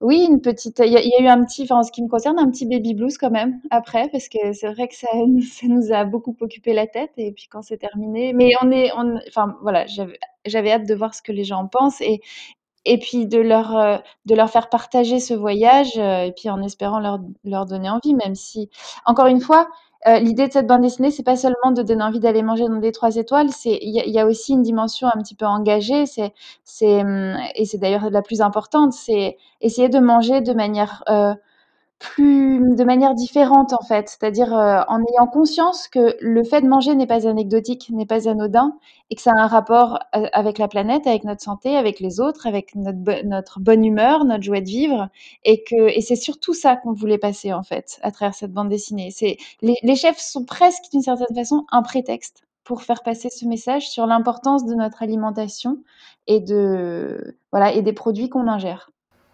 oui, 0.00 0.24
une 0.30 0.40
petite. 0.40 0.78
Il 0.84 0.92
y, 0.92 0.96
a 0.96 1.22
eu 1.22 1.26
un 1.26 1.44
petit, 1.44 1.66
en 1.72 1.82
ce 1.82 1.90
qui 1.90 2.02
me 2.02 2.08
concerne, 2.08 2.38
un 2.38 2.48
petit 2.50 2.66
baby 2.66 2.94
blues 2.94 3.18
quand 3.18 3.30
même 3.30 3.60
après, 3.70 4.08
parce 4.10 4.28
que 4.28 4.52
c'est 4.52 4.72
vrai 4.72 4.86
que 4.86 4.94
ça, 4.94 5.08
nous 5.64 5.92
a 5.92 6.04
beaucoup 6.04 6.36
occupé 6.40 6.72
la 6.72 6.86
tête. 6.86 7.10
Et 7.16 7.32
puis 7.32 7.48
quand 7.50 7.62
c'est 7.62 7.78
terminé, 7.78 8.32
mais 8.32 8.52
on 8.62 8.70
est, 8.70 8.92
enfin 9.28 9.56
voilà, 9.62 9.86
j'avais 10.46 10.70
hâte 10.70 10.86
de 10.86 10.94
voir 10.94 11.14
ce 11.14 11.22
que 11.22 11.32
les 11.32 11.42
gens 11.44 11.66
pensent 11.66 12.00
et 12.00 12.20
et 12.88 12.98
puis 12.98 13.26
de 13.26 13.38
leur 13.38 13.76
euh, 13.76 13.98
de 14.26 14.34
leur 14.34 14.50
faire 14.50 14.68
partager 14.68 15.20
ce 15.20 15.34
voyage 15.34 15.98
euh, 15.98 16.22
et 16.22 16.32
puis 16.32 16.50
en 16.50 16.62
espérant 16.62 17.00
leur 17.00 17.20
leur 17.44 17.66
donner 17.66 17.90
envie, 17.90 18.14
même 18.14 18.34
si 18.34 18.70
encore 19.04 19.26
une 19.26 19.40
fois, 19.40 19.68
euh, 20.06 20.18
l'idée 20.18 20.48
de 20.48 20.52
cette 20.52 20.66
bande 20.66 20.82
dessinée, 20.82 21.10
c'est 21.10 21.22
pas 21.22 21.36
seulement 21.36 21.72
de 21.72 21.82
donner 21.82 22.02
envie 22.02 22.20
d'aller 22.20 22.42
manger 22.42 22.66
dans 22.66 22.76
des 22.76 22.92
trois 22.92 23.16
étoiles, 23.16 23.50
c'est 23.50 23.78
il 23.82 23.92
y, 23.92 24.18
a 24.18 24.26
aussi 24.26 24.52
une 24.54 24.62
dimension 24.62 25.08
un 25.08 25.20
petit 25.20 25.34
peu 25.34 25.46
engagée, 25.46 26.06
c'est 26.06 26.32
c'est 26.64 27.02
hum, 27.02 27.36
et 27.54 27.64
c'est 27.66 27.78
d'ailleurs 27.78 28.10
la 28.10 28.22
plus 28.22 28.40
importante, 28.40 28.92
c'est 28.92 29.36
essayer 29.60 29.88
de 29.88 29.98
manger 29.98 30.40
de 30.40 30.52
manière 30.52 31.02
plus 31.98 32.76
de 32.76 32.84
manière 32.84 33.14
différente 33.14 33.72
en 33.72 33.84
fait, 33.84 34.08
c'est-à-dire 34.08 34.56
euh, 34.56 34.82
en 34.88 35.00
ayant 35.00 35.26
conscience 35.26 35.88
que 35.88 36.16
le 36.20 36.44
fait 36.44 36.60
de 36.60 36.68
manger 36.68 36.94
n'est 36.94 37.08
pas 37.08 37.26
anecdotique, 37.26 37.90
n'est 37.90 38.06
pas 38.06 38.28
anodin 38.28 38.76
et 39.10 39.16
que 39.16 39.22
ça 39.22 39.32
a 39.32 39.40
un 39.40 39.48
rapport 39.48 39.98
euh, 40.14 40.26
avec 40.32 40.58
la 40.58 40.68
planète, 40.68 41.08
avec 41.08 41.24
notre 41.24 41.42
santé, 41.42 41.76
avec 41.76 41.98
les 41.98 42.20
autres, 42.20 42.46
avec 42.46 42.76
notre, 42.76 43.26
notre 43.26 43.58
bonne 43.60 43.84
humeur, 43.84 44.24
notre 44.24 44.44
joie 44.44 44.60
de 44.60 44.68
vivre 44.68 45.08
et 45.44 45.64
que 45.64 45.88
et 45.88 46.00
c'est 46.00 46.16
surtout 46.16 46.54
ça 46.54 46.76
qu'on 46.76 46.92
voulait 46.92 47.18
passer 47.18 47.52
en 47.52 47.64
fait 47.64 47.98
à 48.02 48.12
travers 48.12 48.34
cette 48.34 48.52
bande 48.52 48.68
dessinée. 48.68 49.10
C'est 49.10 49.36
les, 49.60 49.74
les 49.82 49.96
chefs 49.96 50.18
sont 50.18 50.44
presque 50.44 50.84
d'une 50.92 51.02
certaine 51.02 51.34
façon 51.34 51.66
un 51.72 51.82
prétexte 51.82 52.44
pour 52.62 52.82
faire 52.82 53.02
passer 53.02 53.28
ce 53.30 53.44
message 53.46 53.88
sur 53.88 54.06
l'importance 54.06 54.64
de 54.66 54.74
notre 54.74 55.02
alimentation 55.02 55.78
et 56.28 56.38
de 56.38 57.36
voilà 57.50 57.72
et 57.72 57.82
des 57.82 57.92
produits 57.92 58.28
qu'on 58.28 58.46
ingère. 58.46 58.90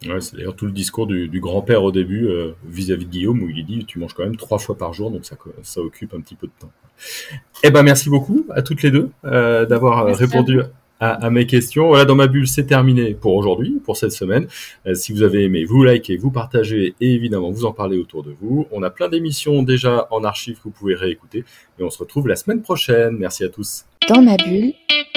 Ouais, 0.06 0.20
c'est 0.20 0.36
d'ailleurs 0.36 0.56
tout 0.56 0.66
le 0.66 0.72
discours 0.72 1.06
du, 1.06 1.40
grand-père 1.40 1.82
au 1.82 1.92
début 1.92 2.26
euh, 2.26 2.52
vis-à-vis 2.66 3.06
de 3.06 3.10
Guillaume 3.10 3.42
où 3.42 3.48
il 3.48 3.64
dit 3.64 3.84
tu 3.84 3.98
manges 3.98 4.14
quand 4.14 4.24
même 4.24 4.36
trois 4.36 4.58
fois 4.58 4.76
par 4.76 4.92
jour 4.92 5.10
donc 5.10 5.24
ça, 5.24 5.36
ça 5.62 5.80
occupe 5.80 6.14
un 6.14 6.20
petit 6.20 6.34
peu 6.34 6.46
de 6.46 6.52
temps. 6.58 6.70
Eh 7.62 7.70
ben 7.70 7.82
merci 7.82 8.08
beaucoup 8.08 8.46
à 8.50 8.62
toutes 8.62 8.82
les 8.82 8.90
deux 8.90 9.10
euh, 9.24 9.66
d'avoir 9.66 10.06
euh, 10.06 10.12
répondu 10.12 10.60
à, 11.00 11.28
mes 11.28 11.44
questions. 11.44 11.88
Voilà, 11.88 12.06
dans 12.06 12.14
ma 12.14 12.28
bulle, 12.28 12.48
c'est 12.48 12.64
terminé 12.64 13.12
pour 13.12 13.34
aujourd'hui, 13.34 13.78
pour 13.84 13.98
cette 13.98 14.12
semaine. 14.12 14.46
si 14.94 15.12
vous 15.12 15.22
avez 15.22 15.44
aimé, 15.44 15.66
vous 15.66 15.84
likez, 15.84 16.16
vous 16.16 16.30
partagez 16.30 16.94
et 16.98 17.12
évidemment 17.12 17.50
vous 17.50 17.66
en 17.66 17.72
parlez 17.72 17.98
autour 17.98 18.22
de 18.22 18.34
vous. 18.40 18.66
On 18.72 18.82
a 18.82 18.88
plein 18.88 19.10
d'émissions 19.10 19.62
déjà 19.62 20.06
en 20.10 20.24
archive 20.24 20.56
que 20.56 20.62
vous 20.64 20.70
pouvez 20.70 20.94
réécouter 20.94 21.44
et 21.78 21.82
on 21.82 21.90
se 21.90 21.98
retrouve 21.98 22.26
la 22.26 22.36
semaine 22.36 22.62
prochaine. 22.62 23.18
Merci 23.18 23.44
à 23.44 23.50
tous. 23.50 23.84
Dans 24.08 24.22
ma 24.22 24.36
bulle, 24.38 24.72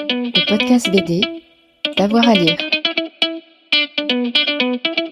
le 0.09 0.49
podcast 0.49 0.91
BD, 0.91 1.21
d'avoir 1.97 2.27
à 2.27 2.33
lire. 2.33 2.76
Música 4.09 5.06